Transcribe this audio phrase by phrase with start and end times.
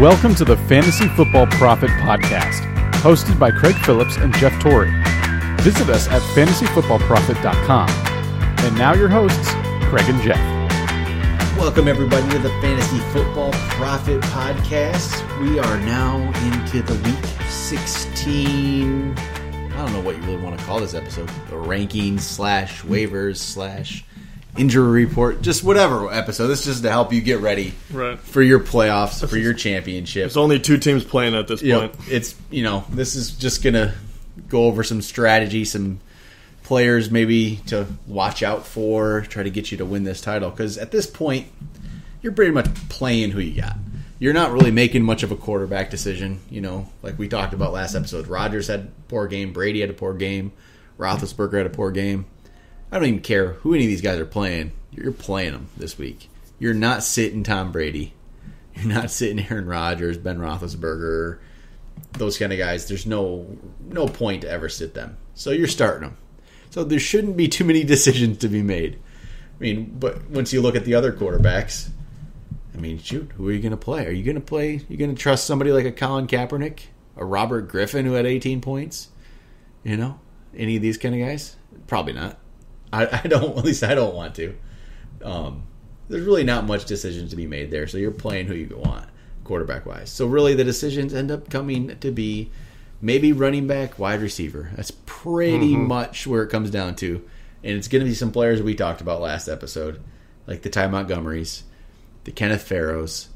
[0.00, 2.62] Welcome to the Fantasy Football Profit Podcast,
[3.02, 4.90] hosted by Craig Phillips and Jeff Torrey.
[5.60, 7.90] Visit us at fantasyfootballprofit.com.
[8.64, 9.50] And now your hosts,
[9.90, 10.38] Craig and Jeff.
[11.58, 15.42] Welcome, everybody, to the Fantasy Football Profit Podcast.
[15.42, 19.18] We are now into the week 16.
[19.18, 21.28] I don't know what you really want to call this episode.
[21.50, 24.06] The rankings slash waivers slash
[24.58, 26.48] injury report, just whatever episode.
[26.48, 28.18] This is just to help you get ready Right.
[28.18, 30.22] for your playoffs, for your championship.
[30.24, 31.94] There's only two teams playing at this you know, point.
[32.08, 33.94] it's you know this is just gonna
[34.48, 36.00] go over some strategy, some
[36.64, 40.50] players maybe to watch out for, try to get you to win this title.
[40.50, 41.46] Because at this point,
[42.22, 43.76] you're pretty much playing who you got.
[44.18, 46.40] You're not really making much of a quarterback decision.
[46.50, 48.26] You know, like we talked about last episode.
[48.28, 49.52] Rodgers had a poor game.
[49.52, 50.52] Brady had a poor game.
[50.98, 52.26] Roethlisberger had a poor game.
[52.90, 54.72] I don't even care who any of these guys are playing.
[54.90, 56.28] You're playing them this week.
[56.58, 58.14] You're not sitting Tom Brady.
[58.74, 61.38] You're not sitting Aaron Rodgers, Ben Roethlisberger,
[62.12, 62.88] those kind of guys.
[62.88, 65.16] There's no no point to ever sit them.
[65.34, 66.16] So you're starting them.
[66.70, 68.98] So there shouldn't be too many decisions to be made.
[69.58, 71.90] I mean, but once you look at the other quarterbacks,
[72.74, 74.06] I mean, shoot, who are you going to play?
[74.06, 74.80] Are you going to play?
[74.88, 76.80] You going to trust somebody like a Colin Kaepernick,
[77.16, 79.08] a Robert Griffin who had 18 points?
[79.84, 80.20] You know,
[80.56, 81.56] any of these kind of guys?
[81.86, 82.38] Probably not.
[82.92, 83.56] I, I don't.
[83.58, 84.54] At least I don't want to.
[85.22, 85.64] Um,
[86.08, 87.86] there's really not much decisions to be made there.
[87.86, 89.06] So you're playing who you want,
[89.44, 90.10] quarterback wise.
[90.10, 92.50] So really, the decisions end up coming to be
[93.00, 94.70] maybe running back, wide receiver.
[94.74, 97.24] That's pretty much where it comes down to.
[97.62, 100.02] And it's going to be some players we talked about last episode,
[100.46, 101.62] like the Ty Montgomerys,
[102.24, 103.28] the Kenneth Farrows,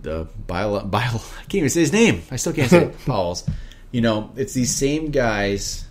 [0.00, 2.22] the Bio, Bio I can't even say his name.
[2.30, 2.98] I still can't say it.
[3.06, 3.48] Pauls.
[3.90, 5.84] You know, it's these same guys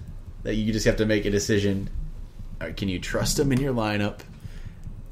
[0.43, 1.89] that you just have to make a decision.
[2.59, 4.19] Right, Can you trust them in your lineup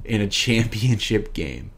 [0.04, 1.72] in a championship game?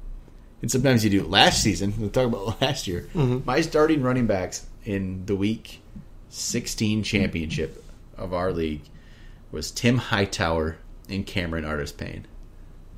[0.62, 1.24] And sometimes you do.
[1.24, 3.08] Last season, we'll talk about last year.
[3.14, 3.46] Mm-hmm.
[3.46, 5.82] My starting running backs in the week
[6.30, 7.84] 16 championship
[8.18, 8.82] of our league
[9.52, 10.78] was Tim Hightower
[11.10, 12.26] and Cameron Artis Payne.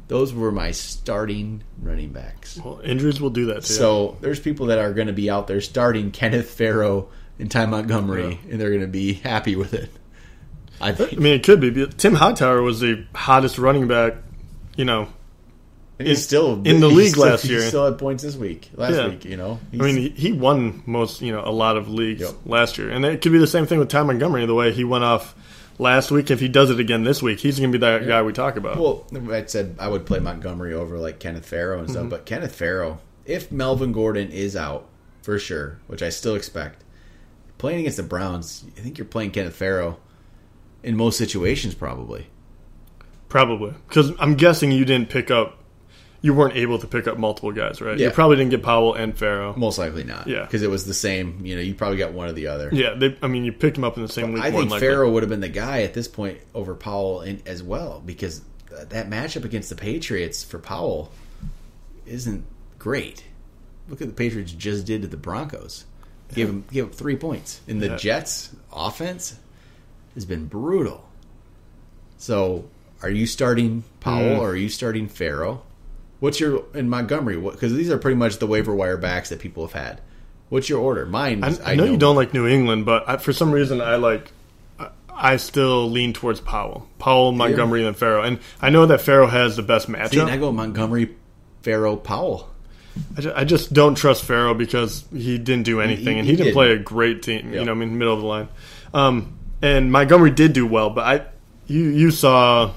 [0.07, 2.57] Those were my starting running backs.
[2.57, 3.73] Well, injuries will do that too.
[3.73, 7.67] So there's people that are going to be out there starting Kenneth Farrow and Ty
[7.67, 9.91] Montgomery, and they're going to be happy with it.
[10.81, 11.69] I I mean, it could be.
[11.69, 14.15] but Tim Hightower was the hottest running back.
[14.77, 15.09] You know,
[15.97, 17.61] he's still in the league still- last year.
[17.61, 18.69] he still had points this week.
[18.75, 19.09] Last Yeah.
[19.09, 19.59] week, you know.
[19.73, 21.21] I mean, he, he won most.
[21.21, 22.31] You know, a lot of leagues Yep.
[22.45, 24.45] last year, and it could be the same thing with Ty Montgomery.
[24.45, 25.35] The way he went off
[25.77, 28.21] last week, if he does it again this week, he's going to be that guy
[28.21, 28.77] we talk about.
[28.77, 31.93] Well, I said I would play Montgomery over like Kenneth Farrow and Mm-hmm.
[31.97, 34.85] stuff, but Kenneth Farrow, if Melvin Gordon is out
[35.21, 36.83] for sure, which I still expect,
[37.57, 39.97] playing against the Browns, I think you're playing Kenneth Farrow
[40.83, 42.27] in most situations, probably.
[43.27, 45.57] Probably because I'm guessing you didn't pick up.
[46.21, 47.97] You weren't able to pick up multiple guys, right?
[47.97, 49.53] You probably didn't get Powell and Farrow.
[49.55, 50.27] Most likely not.
[50.27, 50.41] Yeah.
[50.41, 51.45] because it was the same.
[51.45, 52.69] You know, you probably got one or the other.
[52.73, 54.43] Yeah, they, I mean, you picked him up in the same week.
[54.43, 54.69] I think.
[54.71, 58.41] Farrow would have been the guy at this point over Powell in, as well because
[58.69, 61.11] that matchup against the Patriots for Powell
[62.05, 62.45] isn't
[62.77, 63.23] great.
[63.87, 65.85] Look at the Patriots just did to the Broncos.
[66.33, 67.61] Give them give up three points.
[67.67, 67.95] in the Yeah.
[67.97, 69.37] Jets offense
[70.19, 71.05] has been brutal.
[72.17, 72.65] So,
[73.01, 74.39] are you starting Powell Mm.
[74.39, 75.61] or are you starting Farrow?
[76.19, 77.37] What's your in Montgomery?
[77.39, 80.01] Because these are pretty much the waiver wire backs that people have had.
[80.49, 81.05] What's your order?
[81.05, 81.43] Mine.
[81.43, 84.31] I, I know, you don't like New England, but I, for some reason I like.
[84.79, 84.89] I-
[85.21, 89.55] I still lean towards Powell, Powell, Montgomery, and Farrow, and I know that Farrow has
[89.57, 90.21] the best See, matchup.
[90.21, 91.13] and I go Montgomery,
[91.61, 92.49] Farrow, Powell.
[93.17, 96.31] I just, I just don't trust Farrow because he didn't do anything, he and he
[96.33, 96.53] didn't didn't.
[96.55, 97.47] play a great team.
[97.51, 97.53] Yep.
[97.59, 98.47] You know, I mean, middle of the line.
[98.93, 101.25] Um, and Montgomery did do well, but I,
[101.67, 102.71] you, you saw,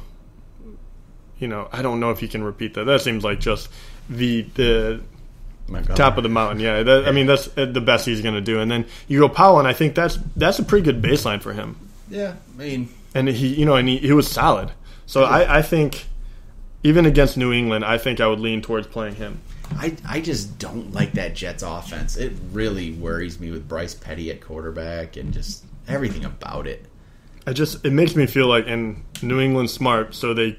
[1.38, 2.84] you know, I don't know if you can repeat that.
[2.84, 3.69] That seems like just
[4.09, 5.03] the the
[5.69, 5.97] Montgomery.
[5.97, 6.60] top of the mountain.
[6.60, 8.60] Yeah, that, I mean that's uh, the best he's going to do.
[8.60, 11.53] And then you go Powell, and I think that's that's a pretty good baseline for
[11.53, 11.76] him.
[12.10, 14.70] Yeah, I mean, And he, you know, and he, he was solid.
[15.06, 16.06] So I, I think
[16.82, 19.40] even against New England, I think I would lean towards playing him.
[19.76, 22.17] I I just don't like that Jets offense.
[22.17, 26.87] It really worries me with Bryce Petty at quarterback and just everything about it.
[27.46, 30.58] I just it makes me feel like and New England's smart, so they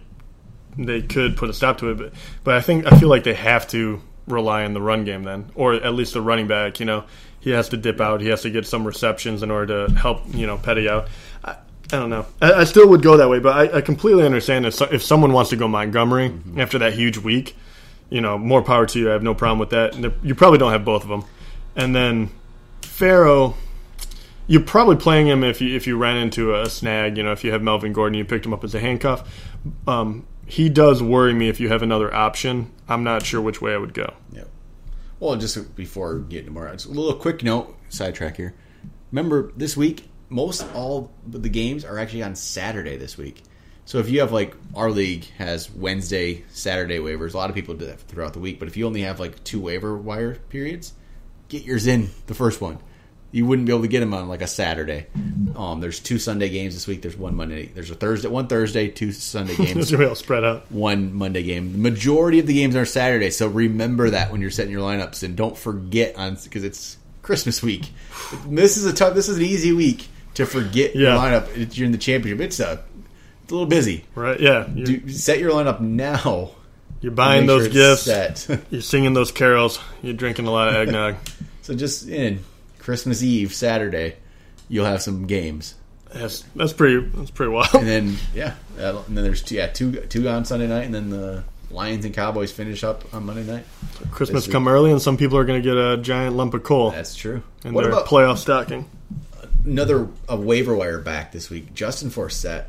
[0.78, 1.98] they could put a stop to it.
[1.98, 5.24] But but I think I feel like they have to rely on the run game
[5.24, 6.80] then, or at least the running back.
[6.80, 7.06] You know,
[7.40, 8.22] he has to dip out.
[8.22, 11.08] He has to get some receptions in order to help you know Petty out.
[11.44, 12.26] I, I don't know.
[12.42, 15.04] I, I still would go that way, but I, I completely understand if so, if
[15.04, 16.60] someone wants to go Montgomery mm-hmm.
[16.60, 17.56] after that huge week,
[18.10, 19.10] you know, more power to you.
[19.10, 19.96] I have no problem with that.
[20.24, 21.26] You probably don't have both of them,
[21.76, 22.30] and then
[22.82, 23.56] Farrow.
[24.48, 27.18] You're probably playing him if you if you ran into a snag.
[27.18, 29.52] You know, if you have Melvin Gordon, you picked him up as a handcuff.
[29.88, 32.72] Um, he does worry me if you have another option.
[32.88, 34.14] I'm not sure which way I would go.
[34.32, 34.44] Yeah.
[35.20, 38.54] Well, just before getting to more, just a little quick note, sidetrack here.
[39.12, 43.44] Remember, this week, most all the games are actually on Saturday this week.
[43.86, 47.34] So if you have like our league has Wednesday, Saturday waivers.
[47.34, 48.60] A lot of people do that throughout the week.
[48.60, 50.94] But if you only have like two waiver wire periods,
[51.50, 52.80] get yours in the first one.
[53.34, 55.08] You wouldn't be able to get them on like a Saturday.
[55.56, 57.02] Um, there's two Sunday games this week.
[57.02, 57.66] There's one Monday.
[57.66, 60.72] There's a Thursday, one Thursday, two Sunday games It's gonna all spread out.
[60.72, 61.72] one Monday game.
[61.74, 65.24] The majority of the games are Saturday, so remember that when you're setting your lineups,
[65.24, 67.90] and don't forget on because it's Christmas week.
[68.46, 69.16] This is a tough.
[69.16, 71.58] This is an easy week to forget your lineup.
[71.58, 72.40] If you're in the championship.
[72.46, 72.84] It's a,
[73.44, 74.06] it's a little busy.
[74.14, 74.40] Right?
[74.40, 74.68] Yeah.
[74.72, 76.52] Do, set your lineup now.
[77.02, 78.48] you're buying those sure gifts.
[78.70, 79.80] You're singing those carols.
[80.04, 81.16] You're drinking a lot of eggnog.
[81.64, 82.40] so just in
[82.84, 84.16] Christmas Eve, Saturday,
[84.70, 85.76] you'll have some games,
[86.14, 87.00] that's that's pretty.
[87.08, 87.74] That's pretty wild.
[87.74, 91.10] and then yeah, and then there's two, yeah two two on Sunday night, and then
[91.10, 93.66] the Lions and Cowboys finish up on Monday night.
[94.12, 96.92] Christmas come early, and some people are going to get a giant lump of coal
[96.92, 97.42] That's true.
[97.66, 98.88] in what their about playoff stocking.
[99.66, 101.74] another a waiver wire back this week.
[101.74, 102.66] Justin Forsett.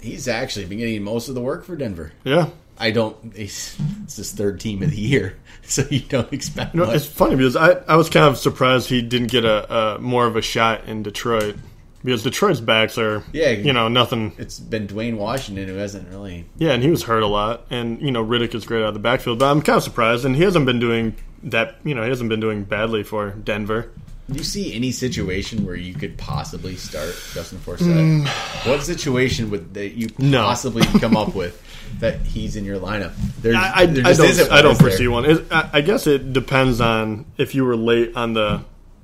[0.00, 2.12] He's actually been getting most of the work for Denver.
[2.24, 2.48] Yeah.
[2.80, 3.16] I don't.
[3.36, 6.96] It's, it's his third team of the year, so you don't expect You know, much.
[6.96, 10.26] it's funny because I, I was kind of surprised he didn't get a, a more
[10.26, 11.56] of a shot in Detroit
[12.02, 13.50] because Detroit's backs are Yeah.
[13.50, 16.46] you know nothing It's been Dwayne Washington who hasn't really.
[16.56, 18.94] yeah and he was hurt a lot and you know Riddick is great out of
[18.94, 22.02] the backfield but I'm kind of surprised and he hasn't been doing that you know
[22.02, 23.90] he hasn't been doing badly for Denver
[24.30, 28.26] Do you see any situation where you could possibly start Justin Forsett?
[28.66, 30.30] What situation would that you Mm.
[30.30, 30.42] No.
[30.44, 31.60] possibly come up with
[32.00, 33.12] that he's in your lineup?
[33.42, 34.88] There's, I, I, there I just isn't don't I don't is there?
[34.90, 38.62] foresee one It- I, I guess it depends on if you were late on the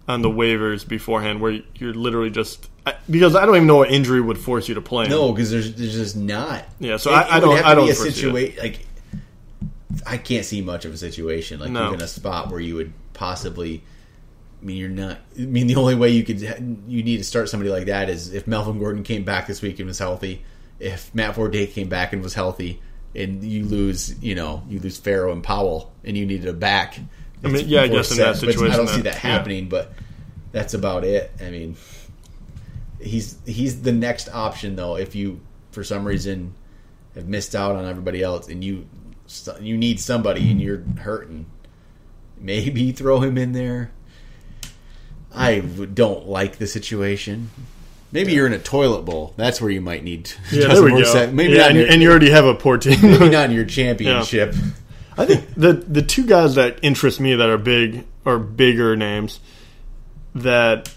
[0.08, 3.90] on the waivers beforehand where you're literally just I, because I don't even know what
[3.90, 5.10] injury would force you to play him.
[5.10, 6.64] No, because there's there's just not.
[6.78, 8.14] Yeah, so I- I don't- have to I don't foresee it.
[8.14, 8.86] situation like
[10.06, 11.88] I can't see much of a situation like No.
[11.88, 13.82] even a spot where you would possibly.
[14.66, 15.18] I mean, you're not.
[15.38, 18.34] I mean, the only way you could you need to start somebody like that is
[18.34, 20.42] if Melvin Gordon came back this week and was healthy.
[20.80, 22.82] If Matt Forte came back and was healthy,
[23.14, 26.98] and you lose, you know, you lose Farrow and Powell, and you needed a back.
[27.44, 29.20] I mean, yeah, I guess in that but I don't see that- that yeah.
[29.20, 29.68] happening.
[29.68, 29.92] But
[30.50, 31.30] that's about it.
[31.40, 31.76] I mean,
[33.00, 34.96] he's he's the next option though.
[34.96, 36.54] If you for some reason
[37.14, 38.88] have missed out on everybody else and you
[39.60, 41.46] you need somebody and you're hurting,
[42.36, 43.92] maybe throw him in there.
[45.36, 47.50] I w- don't like the situation.
[48.12, 49.34] Maybe you're in a toilet bowl.
[49.36, 50.30] That's where you might need.
[50.52, 50.96] Yeah, there we go.
[50.98, 51.32] Forsett.
[51.32, 52.98] Maybe yeah, not and, your- and you already have a poor team.
[53.02, 54.54] maybe not in your championship.
[55.18, 59.40] I think the the two guys that interest me that are big are bigger names
[60.34, 60.92] that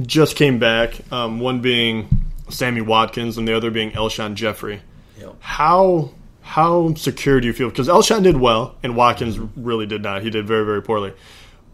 [0.00, 0.94] just came back.
[1.12, 2.08] Um, one being
[2.48, 4.80] Sammy Watkins and the other being Alshon Jeffery.
[5.18, 5.36] Yep.
[5.40, 6.10] How
[6.42, 7.68] how secure do you feel?
[7.68, 10.22] Because Elshon did well and Watkins really did not.
[10.22, 11.12] He did very very poorly.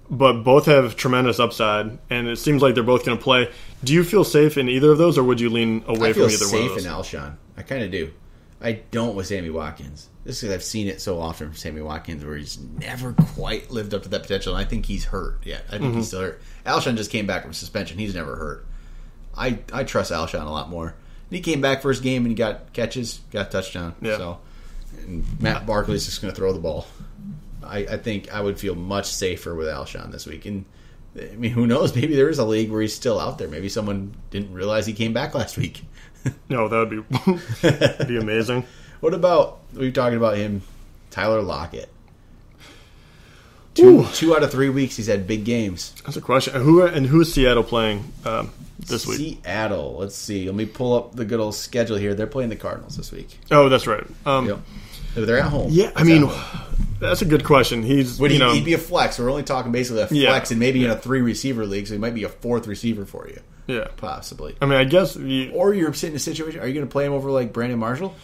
[0.09, 3.51] But both have tremendous upside, and it seems like they're both going to play.
[3.83, 6.45] Do you feel safe in either of those, or would you lean away from either
[6.45, 6.85] one safe in?
[6.85, 7.37] Alshon.
[7.57, 8.13] I kind of do.
[8.61, 10.09] I don't with Sammy Watkins.
[10.25, 13.95] This is I've seen it so often from Sammy Watkins where he's never quite lived
[13.95, 14.55] up to that potential.
[14.57, 15.41] And I think he's hurt.
[15.45, 15.97] Yeah, I think Mm-hmm.
[15.99, 16.43] he's still hurt.
[16.65, 17.99] Alshon just came back from suspension.
[17.99, 18.67] He's never hurt.
[19.37, 20.87] I I trust Alshon a lot more.
[20.89, 23.95] And he came back first game and he got catches, got touchdown.
[24.01, 24.17] Yeah.
[24.17, 24.39] So
[25.01, 26.87] and Matt Barkley's just going to throw the ball.
[27.69, 30.47] I, I think I would feel much safer with Alshon this week.
[30.47, 30.65] And
[31.21, 31.95] I mean, who knows?
[31.95, 33.49] Maybe there is a league where he's still out there.
[33.49, 35.83] Maybe someone didn't realize he came back last week.
[36.49, 36.91] No, that would
[38.01, 38.65] be be amazing.
[39.01, 40.63] What about we were talking about him,
[41.11, 41.89] Tyler Lockett?
[43.75, 44.07] Two Ooh.
[44.15, 45.95] two out of three weeks he's had big games.
[46.05, 46.55] That's a question.
[46.61, 49.19] Who and who is Seattle playing um, this week?
[49.45, 49.97] Seattle.
[50.01, 50.47] Let's see.
[50.47, 52.15] Let me pull up the good old schedule here.
[52.15, 53.39] They're playing the Cardinals this week.
[53.51, 54.05] Oh, that's right.
[54.25, 54.59] Um, Yep.
[55.15, 55.69] They're at home.
[55.71, 56.29] Yeah, I mean.
[57.01, 57.83] That's a good question.
[57.83, 59.19] He's would you he, know he'd be a flex?
[59.19, 60.31] We're only talking basically a Yeah.
[60.31, 63.05] flex, and maybe in a three receiver league, so he might be a fourth receiver
[63.07, 63.89] for you, yeah.
[63.97, 64.57] possibly.
[64.61, 66.61] I mean, I guess you, Or you're sitting in a situation.
[66.61, 68.15] Are you going to play him over like Brandon Marshall?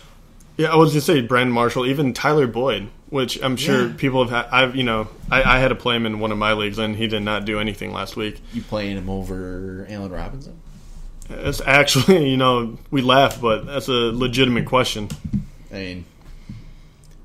[0.56, 0.72] yeah.
[0.72, 3.92] I was gonna say Brandon Marshall, even Tyler Boyd, which I'm sure Yeah.
[3.96, 4.30] people have.
[4.50, 6.78] Had, I've you know I, I had to play him in one of my leagues,
[6.78, 8.40] and he did not do anything last week.
[8.52, 10.58] You playing him over Allen Robinson?
[11.30, 15.08] It's actually you know we laugh, but that's a legitimate question.
[15.70, 16.04] I mean,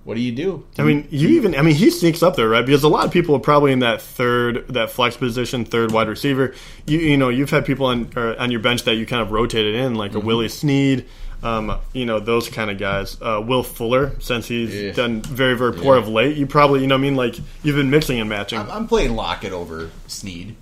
[0.07, 0.65] what do you do?
[0.77, 2.65] I mean, you even I mean he sneaks up there, right?
[2.65, 6.07] Because a lot of people are probably in that third that flex position, third wide
[6.07, 6.55] receiver.
[6.85, 9.31] You you know you've had people on or on your bench that you kind of
[9.33, 11.05] rotated in, like a Willie Snead,
[11.43, 13.17] um, you know those kind of guys.
[13.21, 14.91] Uh, Will Fuller, since he's Yeah.
[14.93, 16.01] done very very poor Yeah.
[16.03, 18.59] of late, you probably you know I mean like you've been mixing and matching.
[18.59, 20.55] I'm, I'm playing Lockett over Sneed.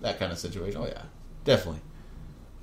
[0.00, 0.80] That kind of situation.
[0.82, 1.02] Oh yeah,
[1.44, 1.80] definitely,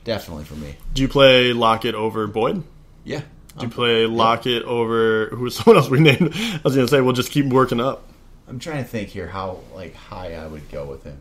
[0.03, 0.75] definitely for me.
[0.93, 2.63] Do you play Lockett over Boyd?
[3.05, 3.21] Yeah,
[3.57, 6.33] Do you play Lockett over who's someone else we named?
[6.35, 8.07] I was gonna say we'll just keep working up.
[8.47, 11.17] I'm trying to think here how like high I would go with him.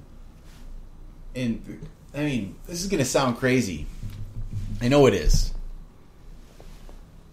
[1.35, 3.87] And I mean, this is gonna sound crazy.
[4.81, 5.53] I know it is.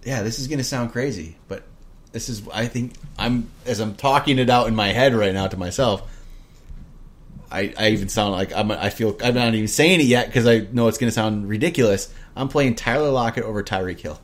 [0.03, 1.63] Yeah, this is gonna sound crazy, but
[2.11, 5.47] this is I think I'm as I'm talking it out in my head right now
[5.47, 6.07] to myself.
[7.51, 8.71] I, I even sound like I'm.
[8.71, 11.49] I feel I'm not even saying it yet because I know it's going to sound
[11.49, 12.13] ridiculous.
[12.33, 14.17] I'm playing Tyler Lockett over Tyreek Hill.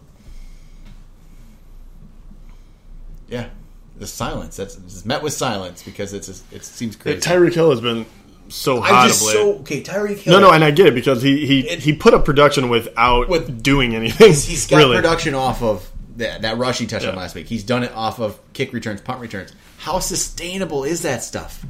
[3.28, 3.50] Yeah,
[3.98, 4.56] the silence.
[4.58, 7.20] That's it's met with silence because it's it seems crazy.
[7.20, 8.06] Tyreek Hill has been
[8.50, 9.34] so hot I'm just of late.
[9.34, 9.84] so okay.
[9.84, 10.40] Tyreek Hill.
[10.40, 13.28] no, no, and I get it because he he, It- he put up production without
[13.30, 14.30] With- doing anything.
[14.30, 14.96] he's got really.
[14.96, 17.20] production off of that, that rushing touchdown Yeah.
[17.22, 17.48] last week.
[17.48, 19.54] He's done it off of kick returns, punt returns.
[19.78, 21.64] How sustainable is that stuff?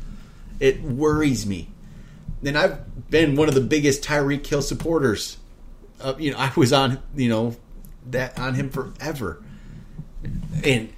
[0.59, 1.69] It worries me.
[2.45, 5.37] And I've been one of the biggest Tyreek Hill supporters.
[5.99, 7.55] Uh, you know, I was on you know
[8.11, 9.41] that on him forever,
[10.63, 10.93] and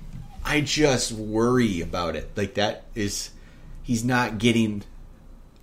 [0.50, 2.32] I just worry about it.
[2.36, 3.30] Like that is
[3.84, 4.84] he's not getting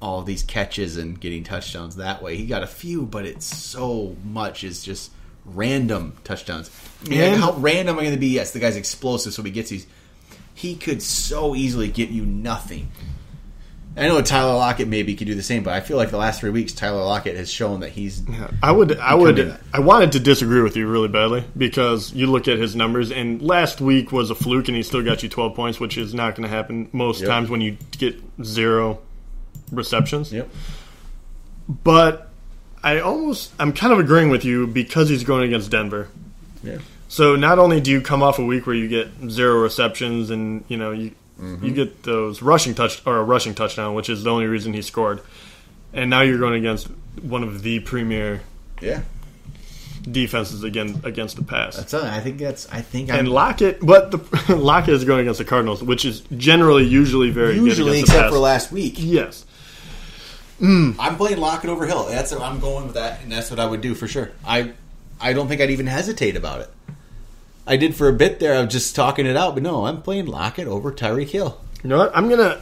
[0.01, 2.37] all these catches and getting touchdowns that way.
[2.37, 5.11] He got a few, but it's so much is just
[5.45, 6.71] random touchdowns.
[7.11, 8.29] And- how random am I going to be?
[8.29, 9.89] Yes, the guy's explosive, so he gets these.
[10.55, 12.93] He could so easily get you nothing.
[13.99, 16.41] I know Tyler Lockett maybe could do the same, but I feel like the last
[16.41, 18.23] three weeks Tyler Lockett has shown that he's
[18.63, 22.47] I would, I would, I wanted to disagree with you really badly because you look
[22.47, 25.55] at his numbers, and last week was a fluke, and he still got you twelve
[25.55, 27.29] points, which is not going to happen most Yep.
[27.31, 28.99] times when you get zero
[29.73, 30.31] receptions.
[30.33, 30.49] yep.
[31.69, 32.29] But
[32.83, 36.09] I almost, I'm kind of agreeing with you because he's going against Denver.
[36.63, 36.79] Yeah.
[37.09, 40.65] So not only do you come off a week where you get zero receptions, and
[40.69, 41.67] you know you Mm-hmm.
[41.67, 44.81] you get those rushing touch or a rushing touchdown, which is the only reason he
[44.83, 45.21] scored,
[45.93, 46.89] and now you're going against
[47.23, 48.41] one of the premier
[48.81, 49.03] Yeah.
[50.11, 51.77] defenses again against the pass.
[51.77, 55.39] That's I think that's I think and I'm Lockett, but the Lockett is going against
[55.39, 58.33] the Cardinals, which is generally usually very usually good against the except pass.
[58.33, 58.95] for last week.
[58.97, 59.45] Yes,
[60.61, 62.07] I'm playing Lockett over Hill.
[62.07, 64.31] That's I'm going with that, and that's what I would do for sure.
[64.47, 64.73] I
[65.21, 66.71] I don't think I'd even hesitate about it.
[67.67, 68.55] I did for a bit there.
[68.55, 71.61] I was just talking it out, but no, I'm playing Lockett over Tyreek Hill.
[71.83, 72.17] you know what?
[72.17, 72.61] I'm gonna.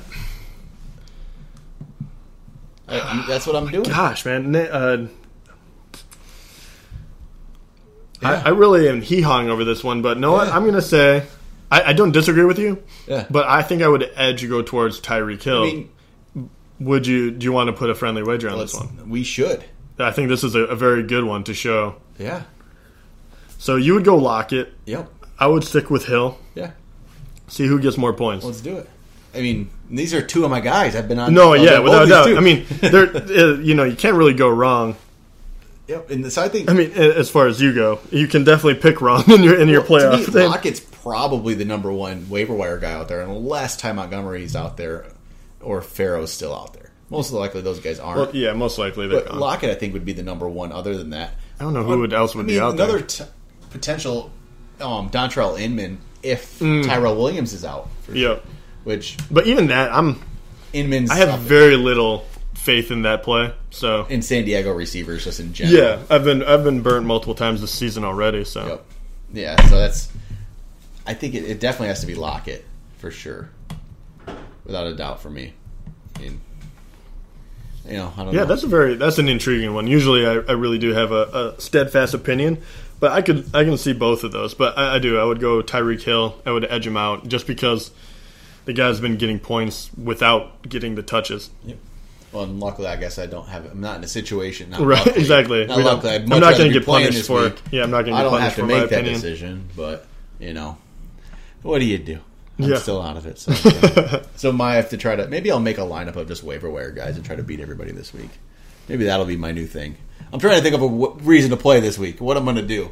[2.89, 3.85] I, I'm- that's what I'm doing.
[3.85, 5.09] Gosh, man, uh,
[8.23, 8.43] Yeah.
[8.45, 10.49] I, I really am hee hawing over this one, but know what?
[10.49, 10.57] Yeah.
[10.57, 11.27] I'm gonna say
[11.71, 12.83] I, I don't disagree with you.
[13.07, 13.27] Yeah.
[13.31, 15.63] but I think I would edge you go towards Tyreek Hill.
[15.63, 17.31] I mean, would you?
[17.31, 19.11] Do you want to put a friendly wager on this one?
[19.11, 19.65] we should.
[19.99, 21.97] I think this is a, a very good one to show.
[22.19, 22.45] Yeah.
[23.65, 24.75] So you would go Lockett.
[24.85, 25.11] Yep.
[25.39, 26.37] I would stick with Hill.
[26.55, 26.73] Yeah.
[27.49, 28.45] See who gets more points.
[28.45, 28.91] Let's do it.
[29.35, 30.95] I mean, these are two of my guys.
[30.95, 31.33] I've been on.
[31.33, 32.27] No, yeah, without doubt.
[32.27, 32.37] two.
[32.37, 34.97] I mean, there, uh, you know, you can't really go wrong.
[35.89, 36.11] yep.
[36.11, 39.01] And so I think I mean, as far as you go, you can definitely pick
[39.01, 40.27] wrong in your in your Well, playoff.
[40.27, 44.55] To me, Lockett's probably the number one waiver wire guy out there, unless Ty Montgomery's
[44.55, 45.07] out there
[45.63, 46.91] or Farrow's still out there.
[47.09, 48.19] Most likely, those guys aren't.
[48.19, 49.41] well, yeah, most likely they're but gone.
[49.41, 50.71] Lockett, I think, would be the number one.
[50.71, 52.99] Other than that, I don't know who would else would I mean, be out another
[52.99, 53.07] there.
[53.07, 53.25] t-
[53.75, 54.31] potential
[54.81, 56.87] um, Dontrelle Inman if Mm.
[56.87, 57.89] Tyrell Williams is out.
[58.03, 58.41] For Yeah, sure.
[58.85, 60.21] Which but even that, I'm
[60.73, 63.53] Inman's I have very little faith in that play.
[63.71, 65.77] So in San Diego receivers just in general.
[65.79, 68.45] yeah, I've been I've been burnt multiple times this season already.
[68.45, 68.85] So Yep.
[69.35, 69.69] Yeah.
[69.69, 70.09] So that's.
[71.07, 72.65] I think it, it definitely has to be Lockett
[72.99, 73.51] for sure,
[74.65, 75.53] without a doubt for me.
[76.17, 76.41] I mean,
[77.87, 78.47] you know, I don't yeah, know.
[78.47, 79.87] that's a very that's an intriguing one.
[79.87, 82.63] Usually, I, I really do have a, a steadfast opinion,
[83.01, 84.55] but I could I can see both of those.
[84.55, 86.41] But I, I do I would go Tyreek Hill.
[86.47, 87.91] I would edge him out just because
[88.65, 91.51] the guy's been getting points without getting the touches.
[92.33, 93.67] Well, and luckily, I guess I don't have.
[93.71, 94.71] I'm not in a situation.
[94.71, 95.21] Not Right, luckily.
[95.21, 95.67] exactly.
[95.67, 96.15] Not luckily.
[96.17, 97.63] I'm not gonna get punished for- week.
[97.71, 99.15] yeah, I'm not gonna I get don't punished have to make that opinion.
[99.15, 100.07] decision, but
[100.41, 100.77] you know,
[101.63, 102.19] what do you do?
[102.59, 102.77] I'm Yeah.
[102.79, 103.39] still out of it.
[103.39, 103.53] So,
[104.37, 105.27] so my have to try to.
[105.29, 107.93] Maybe I'll make a lineup of just waiver wire guys and try to beat everybody
[107.93, 108.31] this week.
[108.89, 109.97] Maybe that'll be my new thing.
[110.33, 112.21] I'm trying to think of a w- reason to play this week.
[112.21, 112.91] What I'm going to do.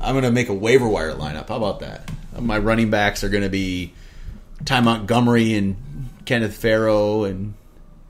[0.00, 1.48] I'm going to make a waiver wire lineup.
[1.48, 2.10] How about that?
[2.38, 3.92] My running backs are going to be
[4.64, 5.76] Ty Montgomery and
[6.24, 7.54] Kenneth Farrow and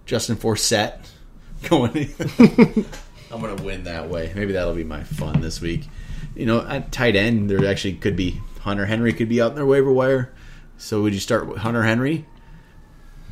[0.07, 0.99] Justin Forsett.
[1.69, 2.14] Going.
[3.33, 4.33] I'm going to win that way.
[4.35, 5.88] Maybe that'll be my fun this week.
[6.35, 9.57] You know, at tight end, there actually could be Hunter Henry could be out in
[9.57, 10.33] their waiver wire.
[10.79, 12.25] So would you start with Hunter Henry?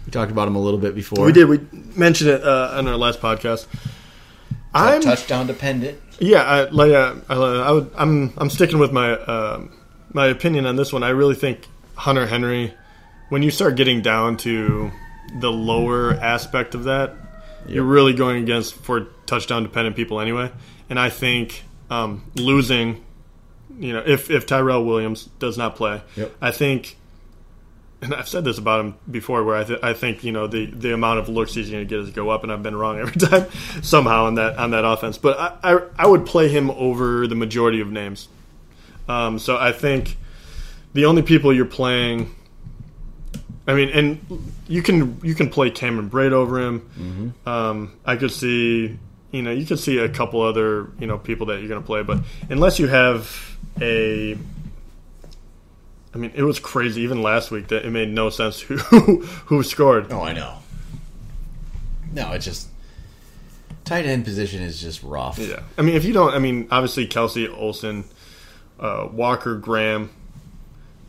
[0.04, 1.24] We talked about him a little bit before.
[1.24, 3.66] We did we mentioned it uh, on our last podcast.
[4.78, 6.00] I'm touchdown dependent.
[6.20, 9.72] Yeah, I, like uh, I, I would, I'm I'm sticking with my um
[10.12, 11.02] my opinion on this one.
[11.02, 12.74] I really think Hunter Henry,
[13.28, 14.90] when you start getting down to
[15.40, 17.14] the lower aspect of that,
[17.66, 20.50] you're really going against for touchdown dependent people anyway.
[20.90, 23.04] And I think um, losing,
[23.78, 26.34] you know, if if Tyrell Williams does not play, Yep.
[26.40, 26.96] I think
[28.00, 30.66] and I've said this about him before, where I, th- I think you know the,
[30.66, 32.98] the amount of looks he's going to get is go up, and I've been wrong
[33.00, 33.46] every time
[33.82, 35.18] somehow on that on that offense.
[35.18, 38.28] But I, I, I would play him over the majority of names.
[39.08, 40.16] Um, so I think
[40.92, 42.34] the only people you're playing,
[43.66, 46.80] I mean, and you can you can play Cameron Brate over him.
[46.80, 47.48] Mm-hmm.
[47.48, 48.98] Um, I could see
[49.32, 51.86] you know you could see a couple other you know people that you're going to
[51.86, 54.38] play, but unless you have a
[56.14, 58.76] I mean, it was crazy even last week that it made no sense who
[59.46, 60.10] who scored.
[60.12, 60.58] Oh, I know.
[62.12, 62.68] No, it's just
[63.84, 65.38] tight end position is just rough.
[65.38, 68.04] Yeah, I mean, if you don't, I mean, obviously Kelce Olsen,
[68.80, 70.10] uh, Walker Graham.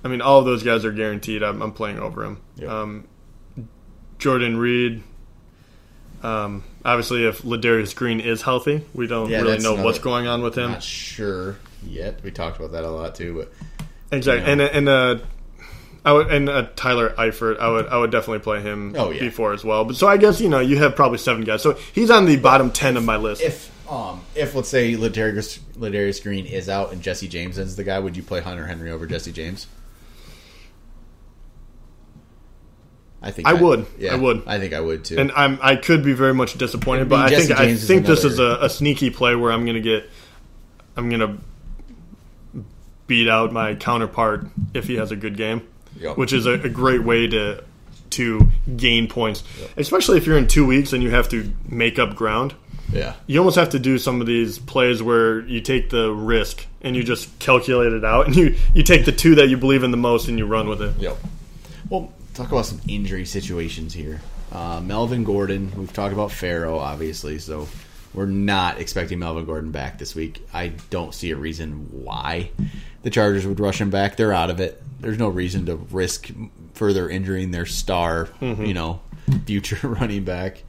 [0.04, 1.44] I mean, all of those guys are guaranteed.
[1.44, 2.42] I'm, I'm playing over him.
[2.58, 2.70] Yep.
[2.70, 3.08] Um,
[4.18, 5.04] Jordan Reed.
[6.24, 10.28] Um, obviously, if Ladarius Green is healthy, we don't Yeah, really know another- what's going
[10.28, 10.72] on with him.
[10.72, 12.22] Not sure yet.
[12.24, 13.54] We talked about that a lot too, but
[14.12, 15.18] Exactly, and and uh,
[16.04, 19.20] I would and uh, Tyler Eifert, I would I would definitely play him Oh, yeah.
[19.20, 19.86] before as well.
[19.86, 21.62] But so I guess you know you have probably seven guys.
[21.62, 23.42] So he's on the bottom ten of my list.
[23.42, 27.84] if um if let's say Ladarius Ladarius Green is out and Jesse James is the
[27.84, 29.68] guy, would you play Hunter Henry over Jesse James?
[33.22, 33.86] I think I would.
[33.98, 34.44] Yeah, I would.
[34.48, 35.18] I think I would too.
[35.20, 37.82] and I'm I could be very much disappointed, I but I Jesse think I James
[37.84, 40.10] is think this is a, a sneaky play where I'm gonna get
[40.96, 41.38] I'm gonna
[43.10, 45.68] beat out my counterpart if he has a good game,
[46.00, 46.16] Yep.
[46.18, 47.62] which is a, a great way to
[48.12, 49.44] to gain points,
[49.78, 52.56] especially if you're in two weeks and you have to make up ground.
[52.92, 56.66] yeah, you almost have to do some of these plays where you take the risk
[56.82, 59.84] and you just calculate it out and you, you take the two that you believe
[59.84, 60.96] in the most and you run with it.
[60.98, 61.18] Yep.
[61.90, 64.22] Well, talk about some injury situations here.
[64.52, 67.68] Uh, Melvin Gordon, we've talked about Farrow, obviously, so
[68.16, 70.44] we're not expecting Melvin Gordon back this week.
[70.52, 72.50] I don't see a reason why
[73.04, 74.16] the Chargers would rush him back.
[74.16, 74.82] They're out of it.
[75.00, 76.30] There's no reason to risk
[76.74, 79.02] further injuring their star, you know,
[79.46, 80.64] future running back.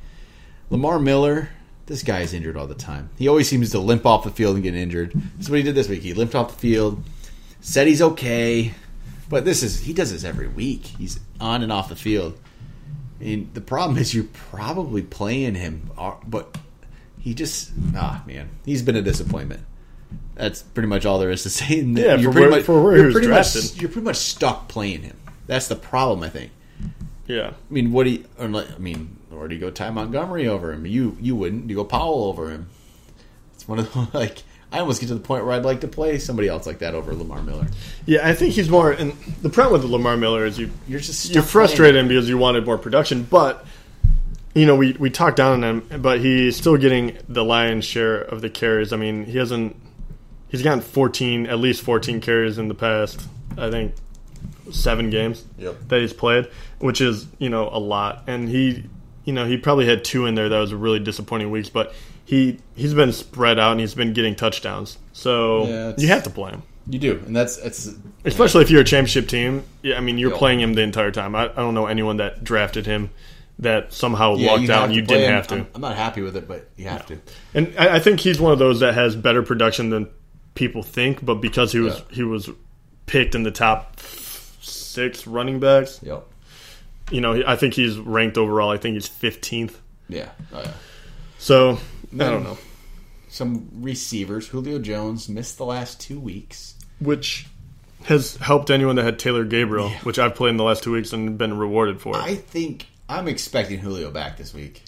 [0.71, 1.51] Lamar Miller,
[1.87, 3.11] this guy is injured all the time.
[3.19, 5.13] He always seems to limp off the field and get injured.
[5.37, 6.03] That's what he did this week.
[6.03, 7.03] He limped off the field,
[7.61, 8.73] said he's okay,
[9.29, 10.85] but this is he does this every week.
[10.87, 12.39] He's on and off the field.
[13.21, 16.57] And the problem is you're probably playing him, uh, but
[17.19, 19.63] he just ah man, he's been a disappointment.
[20.35, 21.81] That's pretty much all there is to say.
[21.81, 23.29] And Yeah, you're for pretty where- much, for where you're pretty.
[23.29, 25.17] Much, you're pretty much stuck playing him.
[25.47, 26.53] That's the problem, I think.
[27.27, 27.49] Yeah.
[27.51, 28.25] I mean, what do you?
[28.39, 30.87] Or I mean, or do you go Ty Montgomery over him?
[30.87, 31.69] You you wouldn't.
[31.71, 32.69] You go Powell over him?
[33.55, 34.43] It's one of the like.
[34.73, 36.95] I almost get to the point where I'd like to play somebody else like that
[36.95, 37.67] over Lamar Miller.
[38.07, 38.93] Yeah, I think he's more.
[38.93, 42.07] And the problem with Lamar Miller is you You're just you're frustrated playing.
[42.09, 43.67] because you wanted more production, but
[44.55, 48.21] you know we we talked down on him, but he's still getting the lion's share
[48.21, 48.93] of the carries.
[48.93, 49.75] I mean, he hasn't.
[50.51, 53.21] He's gotten 14, at least 14 carries in the past.
[53.57, 53.95] I think
[54.71, 55.77] seven games Yep.
[55.89, 56.47] that he's played,
[56.79, 58.25] which is you know a lot.
[58.27, 58.85] And he,
[59.25, 62.59] you know, he probably had two in there that was really disappointing weeks, but he
[62.77, 64.99] he's been spread out and he's been getting touchdowns.
[65.13, 66.63] So Yeah, you have to play him.
[66.89, 67.91] You do, and that's that's
[68.25, 70.39] Especially if you're a championship team, yeah, I mean you're Yeah.
[70.39, 71.35] playing him the entire time.
[71.35, 73.11] I, I don't know anyone that drafted him
[73.59, 75.33] that somehow yeah, lucked you out and you didn't him.
[75.35, 75.55] have to.
[75.57, 77.19] I'm, I'm not happy with it, but you have to.
[77.55, 80.09] And I, I think he's one of those that has better production than
[80.55, 82.15] people think, but because he was Yeah.
[82.17, 82.51] he was
[83.07, 83.99] picked in the top
[84.61, 86.27] six running backs, Yep.
[87.11, 88.71] you know, I think he's ranked overall.
[88.71, 89.75] I think he's 15th.
[90.09, 90.29] Yeah.
[90.53, 90.73] Oh yeah.
[91.39, 91.79] So
[92.13, 92.59] I don't um, know,
[93.29, 94.49] Some receivers.
[94.49, 96.75] Julio Jones missed the last two weeks.
[96.99, 97.47] which
[98.05, 101.13] has helped anyone that had Taylor Gabriel, which I've played in the last two weeks
[101.13, 102.17] and been rewarded for.
[102.17, 104.83] I think I'm expecting Julio back this week.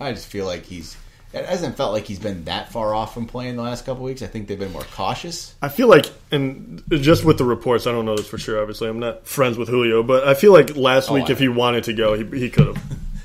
[0.00, 0.96] I just feel like he's.
[1.32, 4.20] It hasn't felt like he's been that far off from playing the last couple weeks.
[4.20, 5.54] I think they've been more cautious.
[5.62, 8.60] I feel like, and just with the reports, I don't know this for sure.
[8.60, 11.38] Obviously, I'm not friends with Julio, but I feel like last Oh, week, I if
[11.38, 12.82] he wanted to go, he, he could have.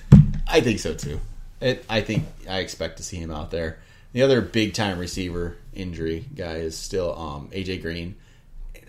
[0.47, 1.19] I think so too.
[1.61, 3.79] It, I think I expect to see him out there.
[4.13, 8.15] The other big time receiver injury guy is still um, AJ Green.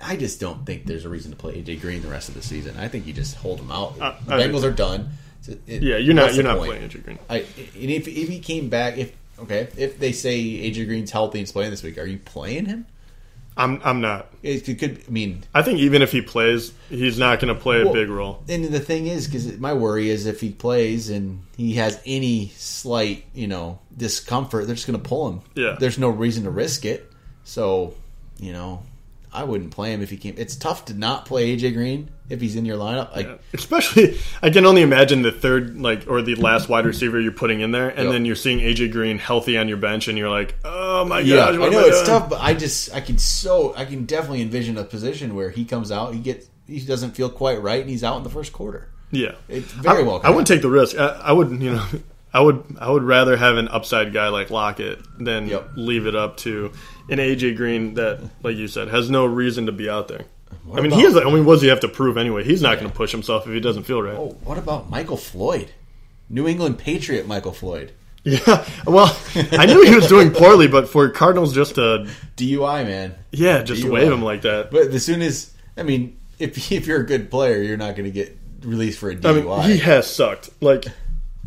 [0.03, 2.43] I just don't think there's a reason to play AJ Green the rest of the
[2.43, 2.77] season.
[2.77, 3.95] I think you just hold him out.
[3.99, 5.09] I- the Bengals are done.
[5.67, 6.71] It- Yeah, you're not you're not point?
[6.71, 7.19] playing AJ Green.
[7.29, 11.39] I, and if if he came back, if okay, if they say AJ Green's healthy
[11.39, 12.87] and's playing this week, are you playing him?
[13.59, 14.31] I'm I'm not.
[14.43, 17.59] It could, could I mean, I think even if he plays, he's not going to
[17.59, 18.43] play a big role.
[18.49, 22.49] And the thing is, because my worry is if he plays and he has any
[22.57, 25.41] slight, you know, discomfort, they're just going to pull him.
[25.55, 25.77] Yeah.
[25.81, 27.11] There's no reason to risk it.
[27.45, 27.95] So,
[28.39, 28.83] you know,
[29.37, 30.35] I wouldn't play him if he came.
[30.37, 33.15] It's tough to not play AJ Green if he's in your lineup.
[33.15, 33.37] Like, Yeah.
[33.53, 37.61] Especially, I can only imagine the third, like, or the last wide receiver you're putting
[37.61, 38.13] in there, and Yep.
[38.13, 41.37] then you're seeing AJ Green healthy on your bench, and you're like, oh my yeah,
[41.37, 42.07] gosh, I know I it's doing?
[42.07, 45.65] tough, but I just I can so I can definitely envision a position where he
[45.65, 48.53] comes out, he gets he doesn't feel quite right and he's out in the first
[48.53, 48.89] quarter.
[49.13, 50.21] Yeah, It's very I, well.
[50.25, 50.99] I wouldn't take the risk.
[50.99, 51.85] I, I would, you know,
[52.37, 55.71] I would, I would rather have an upside guy like Lockett than Yep.
[55.77, 56.71] leave it up to
[57.09, 60.25] an AJ Green that, like you said, has no reason to be out there.
[60.73, 61.17] I mean, about- he has.
[61.17, 62.45] I mean, what does he have to prove anyway?
[62.45, 64.17] He's not going to push himself if he doesn't feel right.
[64.17, 65.71] Oh, what about Michael Floyd?
[66.29, 67.93] New England Patriot Michael Floyd.
[68.27, 68.67] Yeah.
[68.85, 69.17] Well,
[69.53, 73.15] I knew he was doing poorly, but for Cardinals just to, DUI man.
[73.31, 73.91] yeah, just DUI.
[73.93, 74.73] wave him like that.
[74.73, 78.05] But as soon as I mean, if if you're a good player, you're not going
[78.07, 79.61] to get released for a DUI.
[79.61, 80.51] mean, he has sucked.
[80.61, 80.87] Like,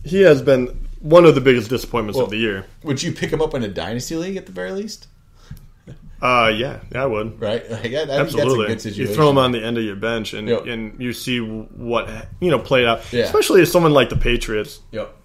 [0.03, 2.65] he has been one of the biggest disappointments of the year.
[2.83, 5.07] Would you pick him up in a dynasty league at the very least?
[6.21, 7.39] Uh, yeah, yeah, I would.
[7.39, 7.69] Right?
[7.71, 8.67] Like, I, I Absolutely.
[8.67, 10.65] that's a good You throw him on the end of your bench, and Yep.
[10.65, 12.09] and you see what
[12.41, 13.01] you know played out.
[13.13, 13.23] Yeah.
[13.23, 14.81] Especially as someone like the Patriots.
[14.91, 15.15] Yep.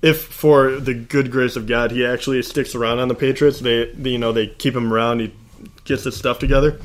[0.00, 3.92] If for the good grace of God, he actually sticks around on the Patriots, they,
[3.92, 5.20] they you know they keep him around.
[5.20, 5.34] He
[5.84, 6.80] gets his stuff together.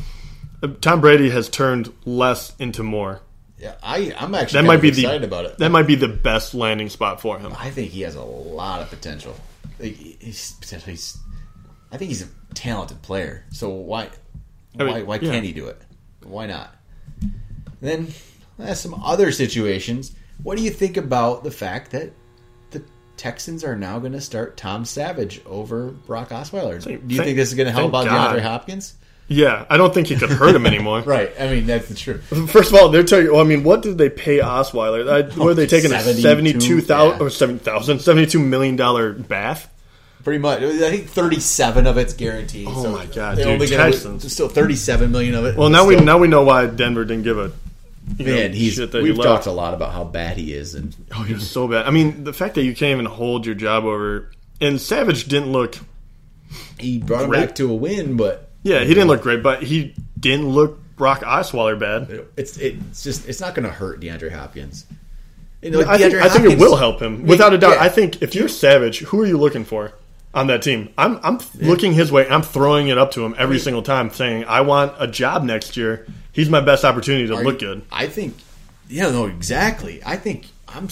[0.61, 3.21] Uh, Tom Brady has turned less into more.
[3.65, 5.57] Yeah, I I'm actually That might be excited the about it.
[5.57, 7.51] that might be the best landing spot for him.
[7.57, 9.35] I think he has a lot of potential.
[9.79, 10.91] Like, he's potentially.
[10.91, 11.17] He's,
[11.91, 13.43] I think he's a talented player.
[13.49, 14.09] So why,
[14.77, 15.31] mean, why, why yeah.
[15.31, 15.81] can't he do it?
[16.23, 16.75] Why not?
[17.81, 18.09] Then
[18.59, 20.15] there's some other situations.
[20.43, 22.13] What do you think about the fact that
[22.69, 22.83] the
[23.17, 26.83] Texans are now going to start Tom Savage over Brock Osweiler?
[26.83, 28.35] Do you Thank- think this is going to help out God.
[28.35, 28.93] DeAndre Hopkins?
[29.27, 31.01] Yeah, I don't think he could hurt him anymore.
[31.01, 31.31] Right.
[31.39, 32.23] I mean, that's the truth.
[32.51, 33.31] First of all, they're telling.
[33.31, 35.07] Well, I mean, what did they pay Osweiler?
[35.07, 37.25] Uh, I, were they taking a 72, seventy-two thousand yeah.
[37.25, 39.71] or seven thousand, seventy-two million dollar bath?
[40.23, 40.63] Pretty much.
[40.63, 42.67] I think 37 of it's guaranteed.
[42.67, 44.31] Oh so my God, dude, only Texans.
[44.31, 45.55] Still 37 million of it.
[45.55, 47.51] Well, now we now we know why Denver didn't give a
[48.17, 48.79] you know, Man, he's.
[48.79, 51.67] We've he talked a lot about how bad he is, and Oh, he was so
[51.67, 51.85] bad.
[51.85, 55.51] I mean, the fact that you can't even hold your job over, and Savage didn't
[55.51, 55.77] look.
[56.79, 58.15] he brought him back to a win.
[58.15, 62.25] But Yeah, he didn't look great, but he didn't look Brock Osweiler bad.
[62.35, 64.85] it's it's just it's not going to hurt DeAndre Hopkins.
[65.61, 67.75] You know, I think, DeAndre I think it will help him without a doubt.
[67.75, 67.83] Yeah.
[67.83, 69.93] I think if you're Savage, who are you looking for
[70.33, 70.89] on that team?
[70.97, 72.27] I'm I'm looking his way.
[72.27, 75.77] I'm throwing it up to him every single time, saying I want a job next
[75.77, 76.07] year.
[76.31, 77.81] He's my best opportunity to Are look you- good.
[77.91, 78.35] I think.
[78.89, 80.01] Yeah, no, exactly.
[80.05, 80.87] I think I'm.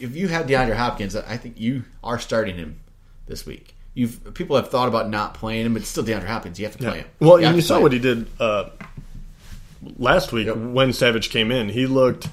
[0.00, 2.80] If you have DeAndre Hopkins, I think you are starting him
[3.26, 3.74] this week.
[3.94, 6.58] You've people have thought about not playing him, but still DeAndre Hopkins.
[6.58, 7.06] You have to play him.
[7.20, 8.02] Well, and you saw what him.
[8.02, 8.70] he did uh,
[9.98, 10.56] last week Yep.
[10.56, 11.68] when Savage came in.
[11.68, 12.28] He looked.